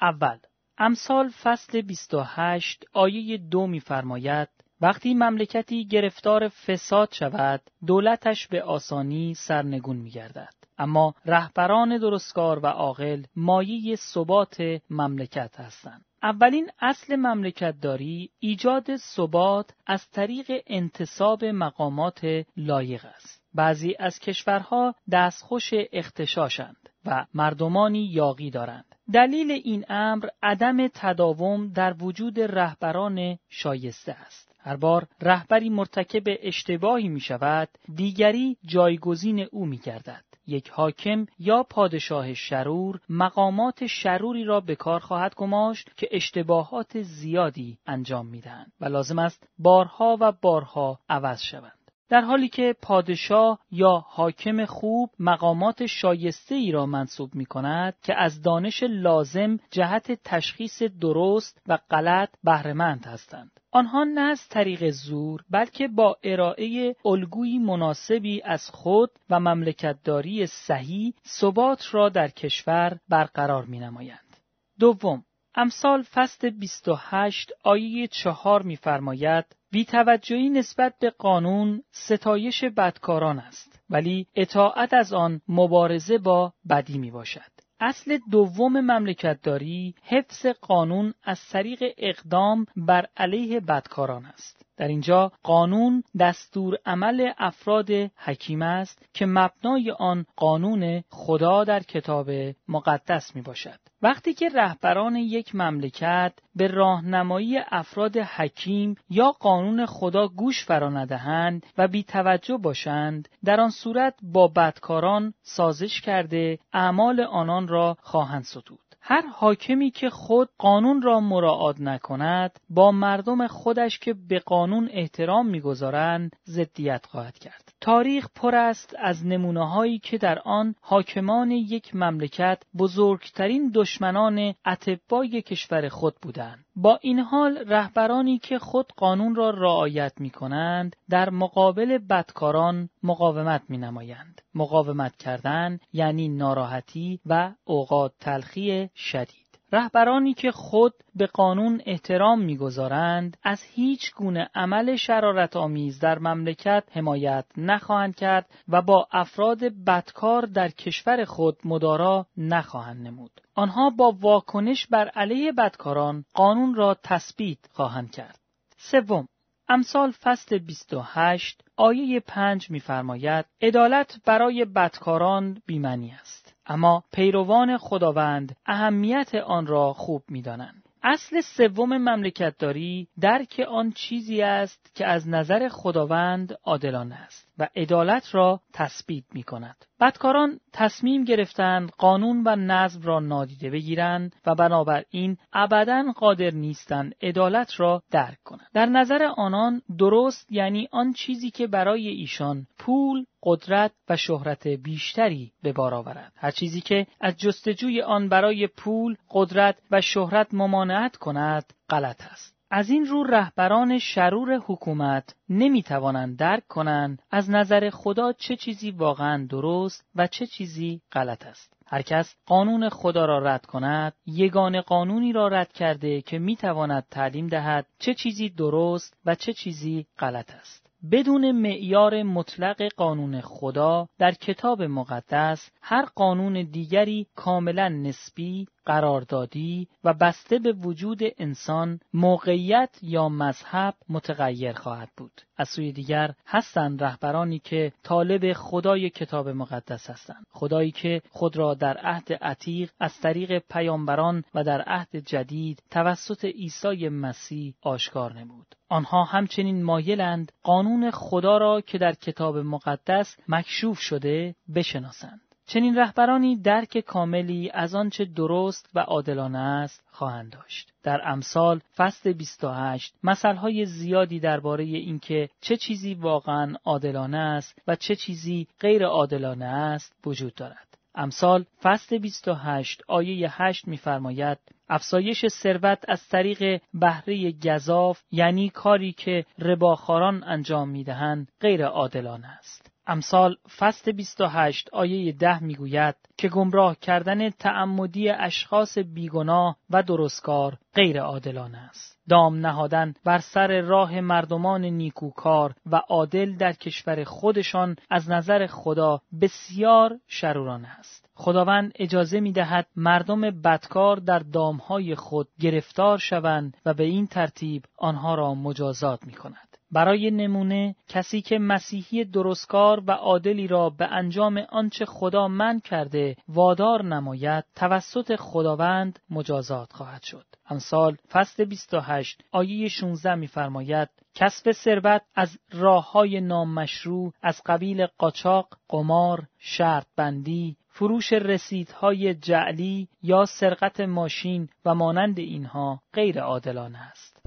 اول 0.00 0.38
امثال 0.78 1.28
فصل 1.28 1.80
28 1.80 2.84
آیه 2.92 3.38
دو 3.38 3.66
می‌فرماید 3.66 4.48
وقتی 4.80 5.14
مملکتی 5.14 5.86
گرفتار 5.86 6.48
فساد 6.48 7.08
شود 7.12 7.60
دولتش 7.86 8.48
به 8.48 8.62
آسانی 8.62 9.34
سرنگون 9.34 9.96
می 9.96 10.10
گردد. 10.10 10.54
اما 10.78 11.14
رهبران 11.26 11.98
درستکار 11.98 12.58
و 12.58 12.66
عاقل 12.66 13.22
مایه 13.36 13.96
ثبات 13.96 14.80
مملکت 14.90 15.60
هستند. 15.60 16.04
اولین 16.22 16.70
اصل 16.80 17.16
مملکتداری 17.16 18.30
ایجاد 18.38 18.96
ثبات 18.96 19.70
از 19.86 20.10
طریق 20.10 20.62
انتصاب 20.66 21.44
مقامات 21.44 22.44
لایق 22.56 23.04
است. 23.04 23.42
بعضی 23.54 23.94
از 23.98 24.18
کشورها 24.18 24.94
دستخوش 25.12 25.70
اختشاشند 25.92 26.88
و 27.04 27.26
مردمانی 27.34 28.04
یاقی 28.04 28.50
دارند. 28.50 28.94
دلیل 29.12 29.50
این 29.50 29.84
امر 29.88 30.28
عدم 30.42 30.88
تداوم 30.88 31.68
در 31.68 31.94
وجود 32.02 32.40
رهبران 32.40 33.38
شایسته 33.48 34.12
است. 34.12 34.47
هر 34.58 34.76
بار 34.76 35.06
رهبری 35.22 35.70
مرتکب 35.70 36.22
اشتباهی 36.26 37.08
می 37.08 37.20
شود 37.20 37.68
دیگری 37.94 38.56
جایگزین 38.66 39.46
او 39.52 39.66
می 39.66 39.78
گردد. 39.78 40.24
یک 40.46 40.70
حاکم 40.70 41.26
یا 41.38 41.62
پادشاه 41.62 42.34
شرور 42.34 43.00
مقامات 43.08 43.86
شروری 43.86 44.44
را 44.44 44.60
به 44.60 44.76
کار 44.76 45.00
خواهد 45.00 45.34
گماشت 45.34 45.90
که 45.96 46.08
اشتباهات 46.10 47.02
زیادی 47.02 47.78
انجام 47.86 48.26
می‌دهند 48.26 48.72
و 48.80 48.84
لازم 48.84 49.18
است 49.18 49.48
بارها 49.58 50.16
و 50.20 50.32
بارها 50.32 50.98
عوض 51.08 51.42
شوند. 51.42 51.77
در 52.08 52.20
حالی 52.20 52.48
که 52.48 52.74
پادشاه 52.82 53.58
یا 53.70 54.04
حاکم 54.08 54.64
خوب 54.64 55.10
مقامات 55.18 55.86
شایسته 55.86 56.54
ای 56.54 56.72
را 56.72 56.86
منصوب 56.86 57.34
می 57.34 57.46
کند 57.46 57.94
که 58.02 58.14
از 58.14 58.42
دانش 58.42 58.82
لازم 58.82 59.58
جهت 59.70 60.12
تشخیص 60.24 60.82
درست 60.82 61.62
و 61.66 61.78
غلط 61.90 62.28
بهرهمند 62.44 63.06
هستند. 63.06 63.50
آنها 63.70 64.04
نه 64.04 64.20
از 64.20 64.48
طریق 64.48 64.90
زور 64.90 65.44
بلکه 65.50 65.88
با 65.88 66.16
ارائه 66.22 66.96
الگویی 67.04 67.58
مناسبی 67.58 68.42
از 68.42 68.70
خود 68.70 69.10
و 69.30 69.40
مملکتداری 69.40 70.46
صحیح 70.46 71.14
ثبات 71.26 71.94
را 71.94 72.08
در 72.08 72.28
کشور 72.28 72.98
برقرار 73.08 73.64
می 73.64 73.78
نمایند. 73.78 74.36
دوم 74.80 75.24
امثال 75.54 76.02
فصل 76.02 76.50
28 76.50 77.52
آیه 77.64 78.06
چهار 78.06 78.62
می‌فرماید 78.62 79.44
بیتوجهی 79.70 80.50
نسبت 80.50 80.94
به 81.00 81.10
قانون 81.10 81.82
ستایش 81.90 82.64
بدکاران 82.64 83.38
است 83.38 83.80
ولی 83.90 84.26
اطاعت 84.34 84.94
از 84.94 85.12
آن 85.12 85.40
مبارزه 85.48 86.18
با 86.18 86.52
بدی 86.70 86.98
می 86.98 87.10
باشد. 87.10 87.50
اصل 87.80 88.18
دوم 88.30 88.80
مملکتداری 88.80 89.94
حفظ 90.02 90.46
قانون 90.46 91.14
از 91.22 91.40
طریق 91.48 91.82
اقدام 91.98 92.66
بر 92.76 93.06
علیه 93.16 93.60
بدکاران 93.60 94.24
است. 94.24 94.57
در 94.78 94.88
اینجا 94.88 95.32
قانون 95.42 96.02
دستور 96.18 96.78
عمل 96.86 97.32
افراد 97.38 97.90
حکیم 98.16 98.62
است 98.62 99.06
که 99.14 99.26
مبنای 99.26 99.90
آن 99.90 100.26
قانون 100.36 101.02
خدا 101.10 101.64
در 101.64 101.80
کتاب 101.80 102.30
مقدس 102.68 103.36
می 103.36 103.42
باشد. 103.42 103.78
وقتی 104.02 104.34
که 104.34 104.48
رهبران 104.48 105.16
یک 105.16 105.54
مملکت 105.54 106.32
به 106.56 106.66
راهنمایی 106.66 107.58
افراد 107.70 108.16
حکیم 108.16 108.94
یا 109.10 109.30
قانون 109.30 109.86
خدا 109.86 110.28
گوش 110.28 110.64
فرا 110.64 110.88
ندهند 110.88 111.66
و 111.78 111.88
بی 111.88 112.02
توجه 112.02 112.56
باشند 112.56 113.28
در 113.44 113.60
آن 113.60 113.70
صورت 113.70 114.14
با 114.22 114.48
بدکاران 114.48 115.34
سازش 115.42 116.00
کرده 116.00 116.58
اعمال 116.72 117.20
آنان 117.20 117.68
را 117.68 117.96
خواهند 118.00 118.44
ستود 118.44 118.87
هر 119.10 119.26
حاکمی 119.26 119.90
که 119.90 120.10
خود 120.10 120.48
قانون 120.58 121.02
را 121.02 121.20
مراعات 121.20 121.80
نکند 121.80 122.60
با 122.70 122.92
مردم 122.92 123.46
خودش 123.46 123.98
که 123.98 124.14
به 124.28 124.38
قانون 124.38 124.88
احترام 124.92 125.46
می‌گذارند 125.46 126.36
ضدیت 126.46 127.06
خواهد 127.06 127.38
کرد. 127.38 127.67
تاریخ 127.80 128.28
پر 128.34 128.54
است 128.54 128.94
از 128.98 129.26
نمونه 129.26 129.68
هایی 129.68 129.98
که 129.98 130.18
در 130.18 130.38
آن 130.38 130.74
حاکمان 130.80 131.50
یک 131.50 131.96
مملکت 131.96 132.62
بزرگترین 132.78 133.70
دشمنان 133.74 134.54
اتباع 134.66 135.26
کشور 135.26 135.88
خود 135.88 136.14
بودند 136.22 136.64
با 136.76 136.98
این 137.02 137.18
حال 137.18 137.58
رهبرانی 137.58 138.38
که 138.38 138.58
خود 138.58 138.92
قانون 138.96 139.34
را 139.34 139.50
رعایت 139.50 140.12
می 140.20 140.30
کنند 140.30 140.96
در 141.10 141.30
مقابل 141.30 141.98
بدکاران 141.98 142.88
مقاومت 143.02 143.62
می 143.68 143.78
نمایند. 143.78 144.42
مقاومت 144.54 145.16
کردن 145.16 145.78
یعنی 145.92 146.28
ناراحتی 146.28 147.20
و 147.26 147.52
اوقات 147.64 148.12
تلخی 148.20 148.90
شدید. 148.94 149.47
رهبرانی 149.72 150.34
که 150.34 150.50
خود 150.50 150.94
به 151.14 151.26
قانون 151.26 151.82
احترام 151.86 152.40
می‌گذارند 152.40 153.36
از 153.42 153.62
هیچ 153.62 154.14
گونه 154.14 154.50
عمل 154.54 154.96
شرارت 154.96 155.56
آمیز 155.56 156.00
در 156.00 156.18
مملکت 156.18 156.84
حمایت 156.92 157.44
نخواهند 157.56 158.16
کرد 158.16 158.46
و 158.68 158.82
با 158.82 159.08
افراد 159.12 159.58
بدکار 159.64 160.46
در 160.46 160.68
کشور 160.68 161.24
خود 161.24 161.56
مدارا 161.64 162.26
نخواهند 162.36 163.06
نمود. 163.06 163.40
آنها 163.54 163.90
با 163.90 164.16
واکنش 164.20 164.86
بر 164.86 165.08
علیه 165.08 165.52
بدکاران 165.52 166.24
قانون 166.34 166.74
را 166.74 166.96
تثبیت 167.02 167.58
خواهند 167.72 168.10
کرد. 168.10 168.38
سوم 168.76 169.28
امثال 169.68 170.10
فصل 170.10 170.58
28 170.58 171.64
آیه 171.76 172.20
5 172.20 172.70
می‌فرماید 172.70 173.44
عدالت 173.62 174.20
برای 174.24 174.64
بدکاران 174.64 175.62
بیمنی 175.66 176.10
است 176.10 176.47
اما 176.68 177.02
پیروان 177.12 177.78
خداوند 177.78 178.56
اهمیت 178.66 179.34
آن 179.34 179.66
را 179.66 179.92
خوب 179.92 180.22
می‌دانند 180.28 180.88
اصل 181.02 181.40
سوم 181.40 181.96
مملکتداری 181.96 183.08
درک 183.20 183.66
آن 183.70 183.92
چیزی 183.92 184.42
است 184.42 184.94
که 184.94 185.06
از 185.06 185.28
نظر 185.28 185.68
خداوند 185.68 186.58
عادلانه 186.64 187.14
است. 187.14 187.47
و 187.58 187.68
عدالت 187.76 188.34
را 188.34 188.60
تثبیت 188.72 189.24
می 189.32 189.42
کند. 189.42 189.84
بدکاران 190.00 190.60
تصمیم 190.72 191.24
گرفتند 191.24 191.90
قانون 191.90 192.42
و 192.46 192.56
نظم 192.56 193.02
را 193.02 193.20
نادیده 193.20 193.70
بگیرند 193.70 194.36
و 194.46 194.54
بنابراین 194.54 195.36
ابدا 195.52 196.04
قادر 196.16 196.50
نیستند 196.50 197.14
عدالت 197.22 197.80
را 197.80 198.02
درک 198.10 198.38
کنند. 198.44 198.68
در 198.74 198.86
نظر 198.86 199.22
آنان 199.36 199.82
درست 199.98 200.52
یعنی 200.52 200.88
آن 200.92 201.12
چیزی 201.12 201.50
که 201.50 201.66
برای 201.66 202.08
ایشان 202.08 202.66
پول 202.78 203.24
قدرت 203.42 203.92
و 204.08 204.16
شهرت 204.16 204.68
بیشتری 204.68 205.52
به 205.62 205.72
بار 205.72 205.94
آورد. 205.94 206.32
هر 206.36 206.50
چیزی 206.50 206.80
که 206.80 207.06
از 207.20 207.36
جستجوی 207.36 208.02
آن 208.02 208.28
برای 208.28 208.66
پول 208.66 209.16
قدرت 209.30 209.78
و 209.90 210.00
شهرت 210.00 210.54
ممانعت 210.54 211.16
کند 211.16 211.72
غلط 211.90 212.22
است. 212.32 212.57
از 212.70 212.90
این 212.90 213.06
رو 213.06 213.24
رهبران 213.24 213.98
شرور 213.98 214.54
حکومت 214.66 215.34
نمی 215.48 215.82
توانند 215.82 216.36
درک 216.36 216.66
کنند 216.66 217.22
از 217.30 217.50
نظر 217.50 217.90
خدا 217.90 218.32
چه 218.32 218.56
چیزی 218.56 218.90
واقعا 218.90 219.46
درست 219.50 220.04
و 220.14 220.26
چه 220.26 220.46
چیزی 220.46 221.00
غلط 221.12 221.46
است. 221.46 221.72
هر 221.86 222.02
کس 222.02 222.34
قانون 222.46 222.88
خدا 222.88 223.24
را 223.24 223.38
رد 223.38 223.66
کند 223.66 224.12
یگان 224.26 224.80
قانونی 224.80 225.32
را 225.32 225.48
رد 225.48 225.72
کرده 225.72 226.20
که 226.20 226.38
می 226.38 226.56
تواند 226.56 227.06
تعلیم 227.10 227.46
دهد 227.46 227.86
چه 227.98 228.14
چیزی 228.14 228.48
درست 228.48 229.16
و 229.24 229.34
چه 229.34 229.52
چیزی 229.52 230.06
غلط 230.18 230.54
است. 230.54 230.88
بدون 231.12 231.52
معیار 231.52 232.22
مطلق 232.22 232.88
قانون 232.96 233.40
خدا 233.40 234.08
در 234.18 234.32
کتاب 234.32 234.82
مقدس 234.82 235.70
هر 235.82 236.04
قانون 236.04 236.62
دیگری 236.62 237.26
کاملا 237.36 237.88
نسبی 237.88 238.66
قراردادی 238.88 239.88
و 240.04 240.14
بسته 240.14 240.58
به 240.58 240.72
وجود 240.72 241.20
انسان 241.38 242.00
موقعیت 242.12 242.98
یا 243.02 243.28
مذهب 243.28 243.94
متغیر 244.08 244.72
خواهد 244.72 245.08
بود. 245.16 245.32
از 245.56 245.68
سوی 245.68 245.92
دیگر 245.92 246.34
هستند 246.46 247.04
رهبرانی 247.04 247.58
که 247.58 247.92
طالب 248.02 248.52
خدای 248.52 249.10
کتاب 249.10 249.48
مقدس 249.48 250.10
هستند. 250.10 250.46
خدایی 250.50 250.90
که 250.90 251.22
خود 251.30 251.56
را 251.56 251.74
در 251.74 251.96
عهد 251.96 252.32
عتیق 252.32 252.90
از 253.00 253.20
طریق 253.20 253.58
پیامبران 253.58 254.44
و 254.54 254.64
در 254.64 254.80
عهد 254.80 255.16
جدید 255.16 255.82
توسط 255.90 256.44
عیسی 256.44 257.08
مسیح 257.08 257.74
آشکار 257.82 258.32
نمود. 258.32 258.74
آنها 258.88 259.24
همچنین 259.24 259.82
مایلند 259.82 260.52
قانون 260.62 261.10
خدا 261.10 261.58
را 261.58 261.80
که 261.80 261.98
در 261.98 262.12
کتاب 262.12 262.58
مقدس 262.58 263.36
مکشوف 263.48 263.98
شده 263.98 264.54
بشناسند. 264.74 265.40
چنین 265.68 265.96
رهبرانی 265.96 266.56
درک 266.56 266.98
کاملی 266.98 267.70
از 267.70 267.94
آنچه 267.94 268.24
درست 268.24 268.90
و 268.94 269.00
عادلانه 269.00 269.58
است 269.58 270.02
خواهند 270.10 270.52
داشت. 270.52 270.92
در 271.02 271.20
امثال 271.24 271.80
فصل 271.96 272.32
28 272.32 273.14
مثلهای 273.22 273.86
زیادی 273.86 274.40
درباره 274.40 274.84
اینکه 274.84 275.48
چه 275.60 275.76
چیزی 275.76 276.14
واقعا 276.14 276.74
عادلانه 276.84 277.38
است 277.38 277.82
و 277.86 277.96
چه 277.96 278.16
چیزی 278.16 278.66
غیر 278.80 279.04
عادلانه 279.04 279.64
است 279.64 280.16
وجود 280.26 280.54
دارد. 280.54 280.98
امثال 281.14 281.64
فصل 281.82 282.18
28 282.18 283.02
آیه 283.08 283.62
8 283.62 283.88
می‌فرماید 283.88 284.58
افزایش 284.88 285.46
ثروت 285.46 286.04
از 286.08 286.28
طریق 286.28 286.80
بهره 286.94 287.52
گذاف 287.52 288.22
یعنی 288.30 288.68
کاری 288.68 289.12
که 289.12 289.44
رباخاران 289.58 290.44
انجام 290.44 290.88
می‌دهند 290.88 291.48
غیر 291.60 291.84
عادلانه 291.84 292.48
است. 292.48 292.87
امثال 293.08 293.56
فصل 293.78 294.12
28 294.12 294.88
آیه 294.92 295.32
10 295.32 295.62
می‌گوید 295.62 296.14
که 296.36 296.48
گمراه 296.48 296.96
کردن 296.96 297.50
تعمدی 297.50 298.30
اشخاص 298.30 298.98
بیگناه 298.98 299.76
و 299.90 300.02
درستکار 300.02 300.78
غیر 300.94 301.20
عادلانه 301.20 301.78
است. 301.78 302.18
دام 302.28 302.66
نهادن 302.66 303.14
بر 303.24 303.38
سر 303.38 303.80
راه 303.80 304.20
مردمان 304.20 304.84
نیکوکار 304.84 305.74
و 305.86 305.96
عادل 305.96 306.56
در 306.56 306.72
کشور 306.72 307.24
خودشان 307.24 307.96
از 308.10 308.30
نظر 308.30 308.66
خدا 308.66 309.20
بسیار 309.40 310.18
شرورانه 310.26 310.88
است. 310.88 311.30
خداوند 311.34 311.92
اجازه 311.98 312.40
می 312.40 312.52
دهد 312.52 312.86
مردم 312.96 313.40
بدکار 313.40 314.16
در 314.16 314.38
دامهای 314.38 315.14
خود 315.14 315.48
گرفتار 315.60 316.18
شوند 316.18 316.76
و 316.86 316.94
به 316.94 317.04
این 317.04 317.26
ترتیب 317.26 317.84
آنها 317.96 318.34
را 318.34 318.54
مجازات 318.54 319.26
می 319.26 319.32
کند. 319.32 319.67
برای 319.92 320.30
نمونه 320.30 320.94
کسی 321.08 321.42
که 321.42 321.58
مسیحی 321.58 322.24
درستکار 322.24 323.02
و 323.06 323.10
عادلی 323.10 323.66
را 323.66 323.90
به 323.90 324.06
انجام 324.06 324.58
آنچه 324.68 325.04
خدا 325.04 325.48
من 325.48 325.80
کرده 325.80 326.36
وادار 326.48 327.04
نماید 327.04 327.64
توسط 327.76 328.36
خداوند 328.36 329.18
مجازات 329.30 329.92
خواهد 329.92 330.22
شد. 330.22 330.44
امثال 330.70 331.16
فصل 331.30 331.64
28 331.64 332.44
آیه 332.52 332.88
16 332.88 333.34
می‌فرماید 333.34 334.08
کسب 334.34 334.72
ثروت 334.72 335.22
از 335.34 335.58
راه 335.72 336.12
های 336.12 336.40
نامشروع 336.40 337.32
از 337.42 337.60
قبیل 337.66 338.06
قاچاق، 338.06 338.68
قمار، 338.88 339.42
شرط 339.58 340.06
بندی، 340.16 340.76
فروش 340.88 341.32
رسیدهای 341.32 342.34
جعلی 342.34 343.08
یا 343.22 343.44
سرقت 343.44 344.00
ماشین 344.00 344.68
و 344.84 344.94
مانند 344.94 345.38
اینها 345.38 346.00
غیر 346.12 346.40
عادلانه 346.40 346.98
است. 346.98 347.40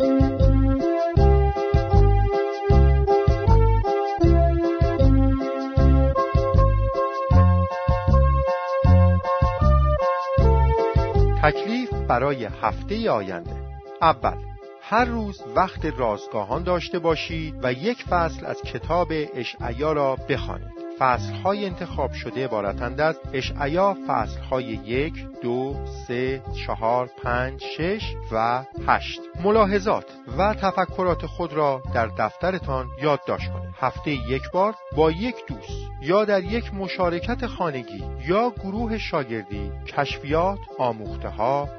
تکلیف 11.44 11.94
برای 11.94 12.46
هفته 12.46 13.12
آینده. 13.12 13.56
اول 14.02 14.38
هر 14.82 15.06
روز 15.06 15.44
وقت 15.56 15.86
رازگاهان 15.86 16.64
داشته 16.64 17.00
باشید 17.00 17.56
و 17.64 17.74
یک 17.74 18.04
فصل 18.04 18.46
از 18.46 18.62
کتاب 18.62 19.08
اشعیا 19.12 19.94
را 19.94 20.16
بخوانید. 20.30 20.81
فصل 21.02 21.34
های 21.34 21.66
انتخاب 21.66 22.14
شده 22.14 22.46
عبارتند 22.46 23.02
از 23.02 23.20
اشعیا 23.34 23.98
فصل 24.08 24.40
های 24.40 24.64
یک، 24.64 25.14
دو، 25.42 25.76
سه، 26.08 26.42
چهار، 26.66 27.10
پنج، 27.24 27.64
شش 27.78 28.14
و 28.32 28.64
هشت. 28.88 29.22
ملاحظات 29.44 30.06
و 30.38 30.54
تفکرات 30.54 31.26
خود 31.26 31.54
را 31.54 31.82
در 31.94 32.08
دفترتان 32.08 32.88
یادداشت 33.02 33.52
کنید. 33.52 33.74
هفته 33.80 34.12
یک 34.12 34.42
بار 34.54 34.76
با 34.96 35.12
یک 35.12 35.36
دوست 35.48 35.92
یا 36.02 36.26
در 36.26 36.44
یک 36.44 36.74
مشارکت 36.74 37.46
خانگی 37.46 38.04
یا 38.28 38.50
گروه 38.50 38.98
شاگردی 38.98 39.72
کشفیات، 39.88 40.60
آموخته 40.78 41.32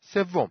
سوم. 0.00 0.50